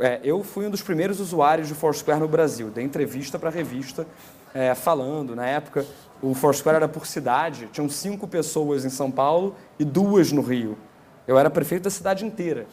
[0.00, 2.70] É, eu fui um dos primeiros usuários de Foursquare no Brasil.
[2.70, 4.06] Dei entrevista para revista
[4.54, 5.34] é, falando.
[5.34, 5.84] Na época,
[6.22, 7.68] o Foursquare era por cidade.
[7.72, 10.78] Tinham cinco pessoas em São Paulo e duas no Rio.
[11.26, 12.66] Eu era prefeito da cidade inteira.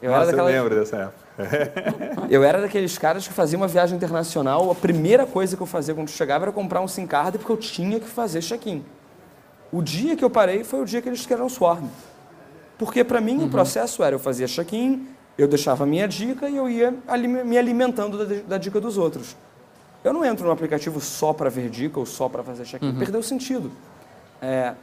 [0.00, 0.50] Eu Nossa, era daquela...
[0.50, 1.24] eu lembro dessa época.
[2.30, 4.70] eu era daqueles caras que fazia uma viagem internacional.
[4.70, 7.56] A primeira coisa que eu fazia quando chegava era comprar um SIM card porque eu
[7.56, 8.84] tinha que fazer check-in.
[9.70, 11.88] O dia que eu parei foi o dia que eles queriam Swarm.
[12.78, 13.46] Porque para mim uhum.
[13.46, 15.06] o processo era eu fazia check-in,
[15.36, 18.98] eu deixava a minha dica e eu ia ali, me alimentando da, da, dica dos
[18.98, 19.36] outros.
[20.02, 22.88] Eu não entro no aplicativo só para ver dica ou só para fazer check-in.
[22.88, 22.98] Uhum.
[22.98, 23.70] Perdeu sentido.
[24.40, 24.74] É,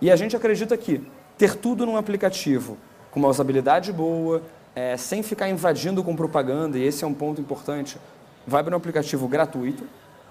[0.00, 1.04] e a gente acredita que
[1.36, 2.76] ter tudo num aplicativo
[3.10, 4.42] com uma usabilidade boa,
[4.74, 7.98] é, sem ficar invadindo com propaganda, e esse é um ponto importante,
[8.46, 9.84] vai para um aplicativo gratuito,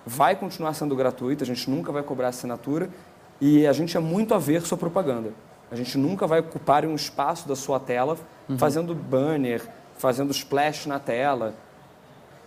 [0.05, 2.89] vai continuar sendo gratuito, a gente nunca vai cobrar assinatura,
[3.41, 5.31] e a gente é muito averso à propaganda.
[5.71, 8.57] A gente nunca vai ocupar um espaço da sua tela uhum.
[8.57, 9.61] fazendo banner,
[9.97, 11.53] fazendo splash na tela.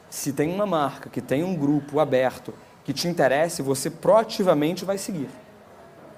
[0.08, 2.54] Se tem uma marca que tem um grupo aberto
[2.84, 5.28] que te interesse, você proativamente vai seguir.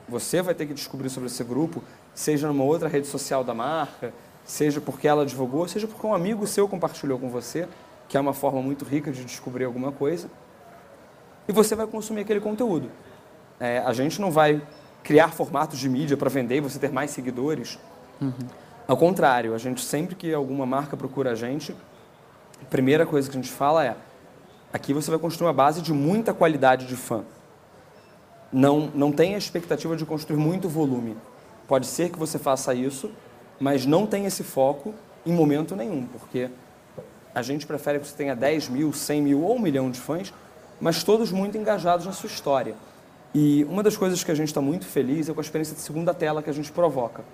[0.08, 1.82] Você vai ter que descobrir sobre esse grupo,
[2.14, 4.12] seja numa outra rede social da marca,
[4.44, 7.68] seja porque ela divulgou, seja porque um amigo seu compartilhou com você,
[8.08, 10.30] que é uma forma muito rica de descobrir alguma coisa,
[11.48, 12.90] e você vai consumir aquele conteúdo.
[13.58, 14.62] É, a gente não vai
[15.02, 17.78] criar formatos de mídia para vender e você ter mais seguidores.
[18.20, 18.32] Uhum.
[18.86, 21.74] Ao contrário, a gente sempre que alguma marca procura a gente,
[22.60, 23.96] a primeira coisa que a gente fala é:
[24.72, 27.24] aqui você vai construir uma base de muita qualidade de fã.
[28.52, 31.16] Não, não tenha a expectativa de construir muito volume.
[31.66, 33.10] Pode ser que você faça isso,
[33.58, 34.94] mas não tenha esse foco
[35.24, 36.50] em momento nenhum, porque
[37.34, 40.34] a gente prefere que você tenha 10 mil, 100 mil ou um milhão de fãs,
[40.80, 42.74] mas todos muito engajados na sua história.
[43.34, 45.80] E uma das coisas que a gente está muito feliz é com a experiência de
[45.80, 47.24] segunda tela que a gente provoca.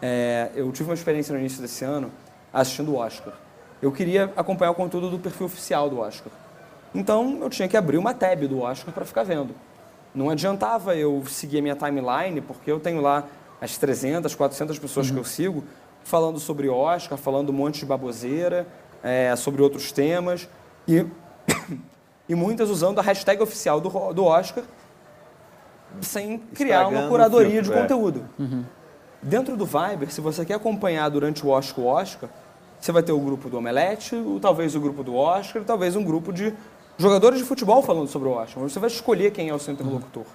[0.00, 2.10] É, eu tive uma experiência no início desse ano
[2.52, 3.32] assistindo o Oscar.
[3.80, 6.32] Eu queria acompanhar o conteúdo do perfil oficial do Oscar.
[6.94, 9.54] Então eu tinha que abrir uma tab do Oscar para ficar vendo.
[10.14, 13.24] Não adiantava eu seguir a minha timeline, porque eu tenho lá
[13.60, 15.14] as 300, 400 pessoas uhum.
[15.14, 15.64] que eu sigo
[16.04, 18.66] falando sobre Oscar, falando um monte de baboseira,
[19.02, 20.48] é, sobre outros temas,
[20.86, 21.04] e,
[22.28, 24.64] e muitas usando a hashtag oficial do, do Oscar
[26.00, 27.82] sem criar uma curadoria filtro, de é.
[27.82, 28.24] conteúdo.
[28.38, 28.64] Uhum.
[29.22, 32.30] Dentro do Viber, se você quer acompanhar durante o Oscar o Oscar,
[32.80, 36.04] você vai ter o grupo do Omelete, ou talvez o grupo do Oscar, talvez um
[36.04, 36.54] grupo de
[36.96, 38.62] jogadores de futebol falando sobre o Oscar.
[38.62, 40.22] Você vai escolher quem é o seu interlocutor.
[40.22, 40.28] Uhum.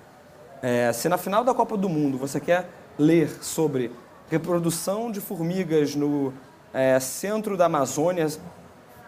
[0.62, 3.91] É, se na final da Copa do Mundo você quer ler sobre
[4.30, 6.34] reprodução de formigas no
[6.74, 8.28] é, centro da Amazônia,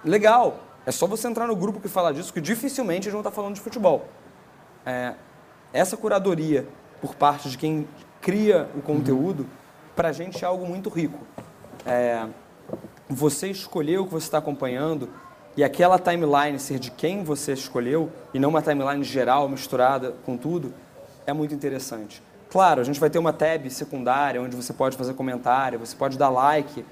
[0.04, 0.60] legal.
[0.86, 3.56] É só você entrar no grupo que fala disso, que dificilmente eles vão estar falando
[3.56, 4.06] de futebol.
[4.86, 5.16] É,
[5.76, 6.66] essa curadoria
[7.02, 7.88] por parte de quem
[8.22, 9.50] cria o conteúdo, uhum.
[9.96, 11.20] para a gente é algo muito rico.
[11.86, 12.26] É,
[13.10, 15.10] você escolher o que você está acompanhando
[15.58, 20.38] e aquela timeline ser de quem você escolheu e não uma timeline geral misturada com
[20.38, 20.74] tudo,
[21.28, 22.24] é muito interessante.
[22.50, 26.18] Claro, a gente vai ter uma tab secundária onde você pode fazer comentário, você pode
[26.18, 26.86] dar like,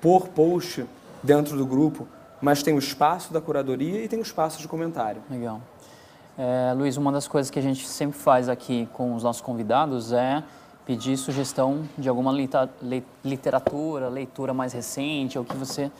[0.00, 0.86] pôr post
[1.22, 2.06] dentro do grupo,
[2.40, 5.20] mas tem o espaço da curadoria e tem o espaço de comentário.
[5.28, 5.60] Legal.
[6.40, 10.12] É, Luiz, uma das coisas que a gente sempre faz aqui com os nossos convidados
[10.12, 10.44] é
[10.86, 12.32] pedir sugestão de alguma
[13.24, 15.90] literatura, leitura mais recente, ou que você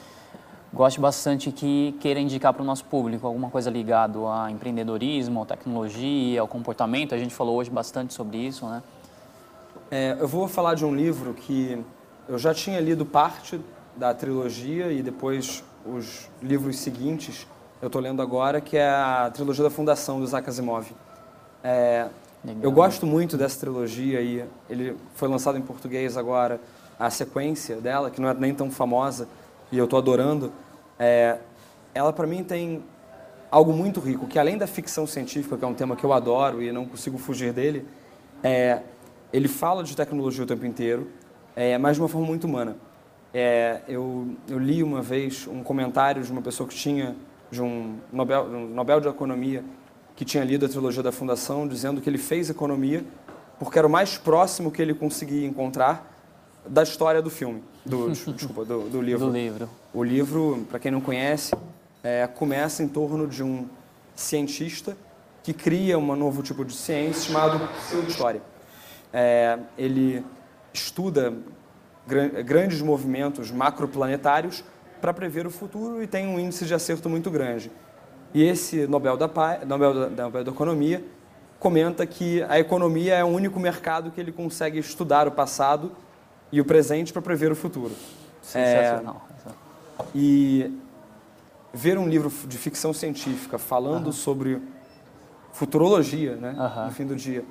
[0.72, 6.40] goste bastante que queira indicar para o nosso público, alguma coisa ligado a empreendedorismo, tecnologia,
[6.40, 7.16] ao comportamento.
[7.16, 8.80] A gente falou hoje bastante sobre isso, né?
[9.90, 11.84] É, eu vou falar de um livro que
[12.28, 13.60] eu já tinha lido parte
[13.96, 17.44] da trilogia e depois os livros seguintes
[17.80, 20.90] eu estou lendo agora, que é a trilogia da Fundação do Isaac Asimov.
[21.62, 22.08] É,
[22.62, 26.60] eu gosto muito dessa trilogia e ele foi lançado em português agora,
[26.98, 29.28] a sequência dela, que não é nem tão famosa
[29.70, 30.52] e eu estou adorando.
[30.98, 31.38] É,
[31.94, 32.82] ela, para mim, tem
[33.50, 36.62] algo muito rico, que além da ficção científica, que é um tema que eu adoro
[36.62, 37.86] e não consigo fugir dele,
[38.42, 38.82] é,
[39.32, 41.08] ele fala de tecnologia o tempo inteiro,
[41.54, 42.76] é, mas de uma forma muito humana.
[43.32, 47.14] É, eu, eu, li uma vez um comentário de uma pessoa que tinha
[47.50, 49.64] de um Nobel, um Nobel de Economia
[50.14, 53.04] que tinha lido a trilogia da Fundação, dizendo que ele fez economia
[53.58, 56.14] porque era o mais próximo que ele conseguia encontrar
[56.66, 59.26] da história do filme, do, desculpa, do, do livro.
[59.26, 59.70] Do livro.
[59.92, 61.54] O livro, para quem não conhece,
[62.02, 63.66] é, começa em torno de um
[64.14, 64.96] cientista
[65.42, 68.42] que cria um novo tipo de ciência chamado pseudo-história.
[69.12, 70.24] É, ele
[70.72, 71.34] estuda
[72.06, 74.62] gran grandes movimentos macroplanetários
[75.00, 77.70] para prever o futuro e tem um índice de acerto muito grande.
[78.34, 79.28] E esse Nobel da,
[79.66, 81.04] Nobel da, Nobel da Economia
[81.58, 85.92] comenta que a economia é o único mercado que ele consegue estudar o passado
[86.52, 87.92] e o presente para prever o futuro.
[88.42, 89.26] Sensacional.
[89.46, 90.72] É, e
[91.72, 94.12] ver um livro de ficção científica falando uhum.
[94.12, 94.62] sobre
[95.52, 96.86] futurologia, né, uhum.
[96.86, 97.44] no fim do dia.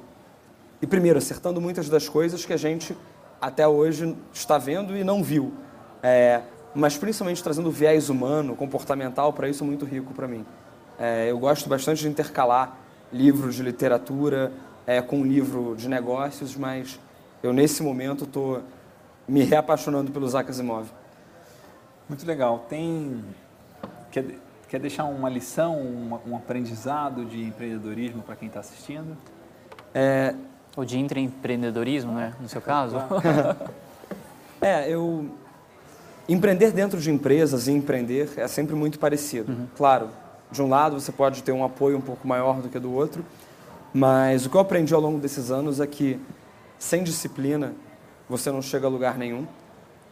[0.82, 2.96] E primeiro, acertando muitas das coisas que a gente
[3.42, 5.54] até hoje está vendo e não viu.
[6.02, 6.42] É,
[6.78, 10.46] mas principalmente trazendo viés humano, comportamental, para isso é muito rico para mim.
[11.00, 12.78] É, eu gosto bastante de intercalar
[13.12, 14.52] livros de literatura
[14.86, 17.00] é, com livro de negócios, mas
[17.42, 18.62] eu nesse momento estou
[19.28, 20.88] me reapaixonando pelo Isaac Asimov.
[22.08, 22.66] Muito legal.
[22.70, 23.24] Tem
[24.12, 24.26] quer,
[24.70, 29.18] quer deixar uma lição, uma, um aprendizado de empreendedorismo para quem está assistindo?
[29.96, 30.36] É...
[30.76, 32.36] Ou de intraempreendedorismo, né?
[32.40, 32.98] No seu caso?
[34.62, 35.32] é, eu
[36.28, 39.52] empreender dentro de empresas e empreender é sempre muito parecido.
[39.52, 39.68] Uhum.
[39.76, 40.10] Claro,
[40.52, 43.24] de um lado você pode ter um apoio um pouco maior do que do outro,
[43.94, 46.20] mas o que eu aprendi ao longo desses anos é que
[46.78, 47.74] sem disciplina
[48.30, 49.48] você não chega a lugar nenhum.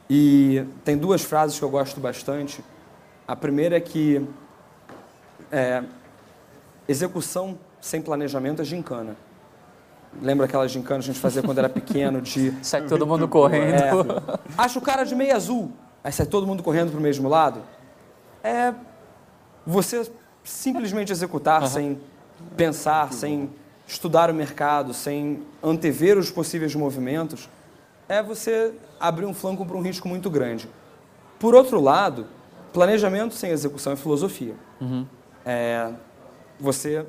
[0.09, 2.63] E tem duas frases que eu gosto bastante.
[3.27, 4.25] A primeira é que
[5.51, 5.83] é,
[6.87, 9.15] execução sem planejamento é gincana.
[10.21, 12.53] Lembra aquela gincana que a gente fazia quando era pequeno de...
[12.63, 13.73] Sai todo mundo correndo.
[13.73, 15.71] É, acha o cara de meia azul,
[16.05, 17.61] aí sai todo mundo correndo para o mesmo lado.
[18.43, 18.71] É
[19.65, 20.07] você
[20.43, 21.67] simplesmente executar uhum.
[21.67, 21.99] sem
[22.55, 23.49] pensar, sem
[23.87, 27.49] estudar o mercado, sem antever os possíveis movimentos,
[28.07, 30.69] é você abrir um flanco para um risco muito grande.
[31.39, 32.27] Por outro lado,
[32.71, 34.53] planejamento sem execução é filosofia.
[34.79, 35.07] Uhum.
[35.43, 35.89] É,
[36.59, 37.03] você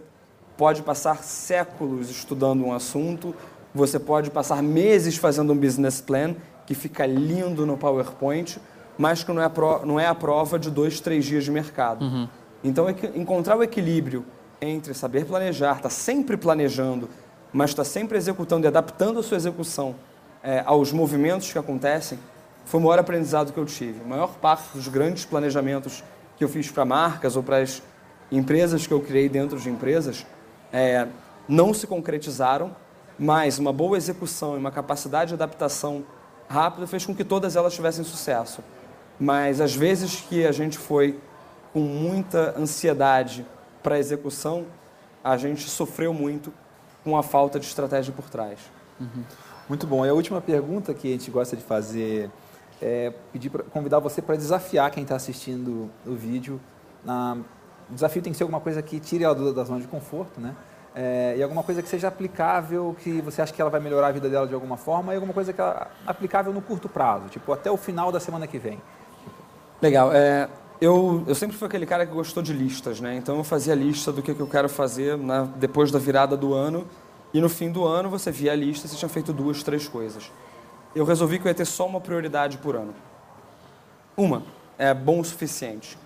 [0.57, 3.34] pode passar séculos estudando um assunto,
[3.74, 6.34] você pode passar meses fazendo um business plan
[6.64, 8.59] que fica lindo no PowerPoint,
[8.99, 12.05] mas que não é, pro, não é a prova de dois, três dias de mercado.
[12.05, 12.28] Uhum.
[12.64, 14.24] Então, é encontrar o equilíbrio
[14.61, 17.09] entre saber planejar, estar tá sempre planejando,
[17.53, 19.94] mas estar tá sempre executando e adaptando a sua execução
[20.42, 22.18] é, aos movimentos que acontecem,
[22.64, 24.01] foi o maior aprendizado que eu tive.
[24.05, 26.03] A maior parte dos grandes planejamentos
[26.36, 27.82] que eu fiz para marcas ou para as
[28.30, 30.26] empresas que eu criei dentro de empresas
[30.72, 31.07] é,
[31.49, 32.74] não se concretizaram,
[33.18, 36.05] mas uma boa execução e uma capacidade de adaptação
[36.49, 38.62] rápida fez com que todas elas tivessem sucesso.
[39.19, 41.19] Mas às vezes que a gente foi
[41.73, 43.47] com muita ansiedade
[43.83, 44.67] para a execução,
[45.23, 46.53] a gente sofreu muito
[47.03, 48.59] com a falta de estratégia por trás.
[49.01, 49.23] Uhum.
[49.69, 50.05] Muito bom.
[50.07, 52.31] E a última pergunta que a gente gosta de fazer
[52.81, 56.61] é pedir pra, convidar você para desafiar quem está assistindo o vídeo.
[57.89, 60.55] O desafio tem que ser alguma coisa que tire ela da zona de conforto, né?
[60.95, 64.12] É, e alguma coisa que seja aplicável, que você acha que ela vai melhorar a
[64.12, 67.53] vida dela de alguma forma, e alguma coisa que é aplicável no curto prazo, tipo
[67.53, 68.81] até o final da semana que vem.
[69.81, 70.12] Legal.
[70.12, 70.49] É,
[70.81, 73.16] eu, eu sempre fui aquele cara que gostou de listas, né?
[73.16, 76.55] Então eu fazia lista do que, que eu quero fazer na, depois da virada do
[76.55, 76.87] ano.
[77.33, 80.31] E no fim do ano você via a lista você tinha feito duas, três coisas.
[80.95, 82.95] Eu resolvi que eu ia ter só uma prioridade por ano.
[84.16, 84.43] Uma,
[84.79, 85.99] é bom o suficiente.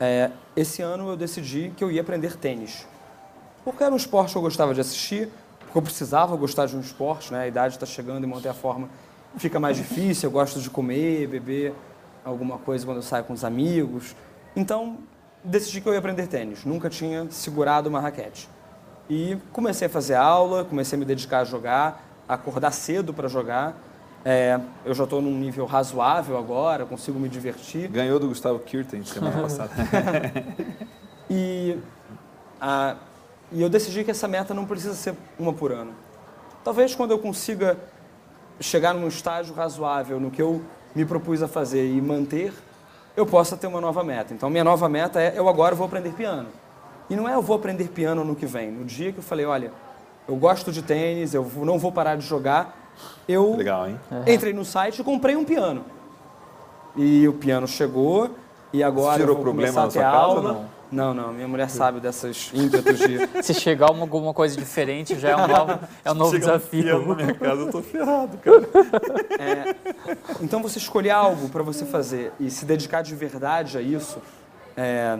[0.00, 2.86] É, esse ano eu decidi que eu ia aprender tênis.
[3.64, 5.28] Porque era um esporte que eu gostava de assistir,
[5.60, 7.42] porque eu precisava gostar de um esporte, né?
[7.42, 8.88] A idade está chegando e manter a forma
[9.36, 10.28] fica mais difícil.
[10.28, 11.74] Eu gosto de comer, beber
[12.24, 14.14] alguma coisa quando eu saio com os amigos.
[14.54, 14.98] Então,
[15.42, 16.64] decidi que eu ia aprender tênis.
[16.64, 18.48] Nunca tinha segurado uma raquete.
[19.08, 23.28] E comecei a fazer aula, comecei a me dedicar a jogar, a acordar cedo para
[23.28, 23.76] jogar.
[24.24, 27.88] É, eu já estou num nível razoável agora, consigo me divertir.
[27.88, 29.72] Ganhou do Gustavo Kirten semana passada.
[31.28, 31.76] e,
[32.60, 32.96] a,
[33.50, 35.92] e eu decidi que essa meta não precisa ser uma por ano.
[36.62, 37.76] Talvez quando eu consiga
[38.60, 40.62] chegar num estágio razoável no que eu
[40.94, 42.52] me propus a fazer e manter,
[43.16, 44.32] eu possa ter uma nova meta.
[44.32, 46.48] Então, minha nova meta é eu agora vou aprender piano.
[47.10, 48.70] E não é eu vou aprender piano no que vem.
[48.70, 49.72] No dia que eu falei, olha,
[50.26, 52.76] eu gosto de tênis, eu não vou parar de jogar,
[53.28, 53.88] eu Legal,
[54.26, 55.84] entrei no site e comprei um piano.
[56.96, 58.30] E o piano chegou
[58.72, 60.42] e agora Tirou eu vou problema começar a ter aula.
[60.42, 60.66] Casa, não?
[60.92, 63.18] Não, não, minha mulher sabe dessas ímpetos de.
[63.42, 67.02] Se chegar uma, alguma coisa diferente, já é um novo, é um novo desafio.
[67.02, 68.68] Um na minha casa, eu tô ferrado, cara.
[69.40, 69.74] É,
[70.42, 74.20] então você escolher algo para você fazer e se dedicar de verdade a isso
[74.76, 75.18] é,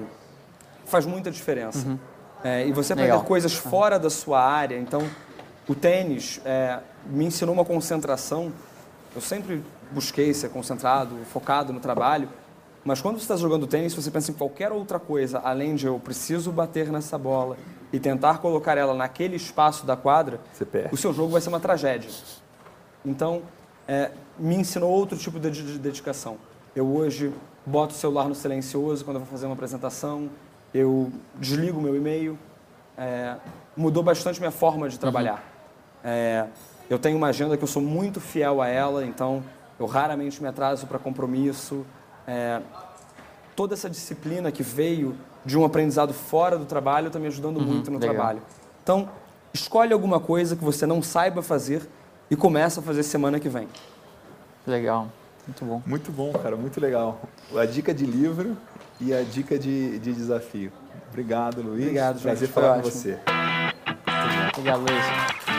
[0.85, 1.89] faz muita diferença.
[1.89, 1.99] Uhum.
[2.45, 3.25] É, e você aprender Legal.
[3.25, 4.77] coisas fora da sua área.
[4.77, 5.09] Então,
[5.67, 8.53] o tênis é, me ensinou uma concentração.
[9.15, 12.29] Eu sempre busquei ser concentrado, focado no trabalho.
[12.85, 16.01] Mas quando você está jogando tênis, você pensa em qualquer outra coisa, além de eu
[16.01, 17.57] preciso bater nessa bola
[17.93, 20.41] e tentar colocar ela naquele espaço da quadra,
[20.91, 22.11] o seu jogo vai ser uma tragédia.
[23.05, 23.43] Então,
[23.87, 26.37] é, me ensinou outro tipo de, de, de dedicação.
[26.75, 27.33] Eu hoje
[27.65, 30.29] boto o celular no silencioso quando eu vou fazer uma apresentação,
[30.75, 32.39] eu desligo meu e-mail.
[32.97, 33.37] É,
[33.77, 35.35] mudou bastante minha forma de trabalhar.
[35.35, 36.01] Uhum.
[36.05, 36.47] É,
[36.91, 39.43] eu tenho uma agenda que eu sou muito fiel a ela, então
[39.79, 41.87] eu raramente me atraso para compromisso.
[42.27, 42.61] É,
[43.57, 47.65] toda essa disciplina que veio de um aprendizado fora do trabalho está me ajudando uhum,
[47.65, 48.15] muito no legal.
[48.15, 48.43] trabalho.
[48.83, 49.09] Então,
[49.53, 51.83] escolhe alguma coisa que você não saiba fazer
[52.31, 53.69] e começa a fazer semana que vem.
[54.67, 55.09] Legal,
[55.47, 55.83] muito bom.
[55.85, 57.21] Muito bom, cara, muito legal.
[57.57, 58.57] A dica de livro
[59.01, 60.73] e a dica de, de desafio.
[61.11, 61.83] Obrigado, Luiz.
[61.83, 63.19] Obrigado, Prazer falar com você.
[64.57, 65.52] Obrigado, Luiz.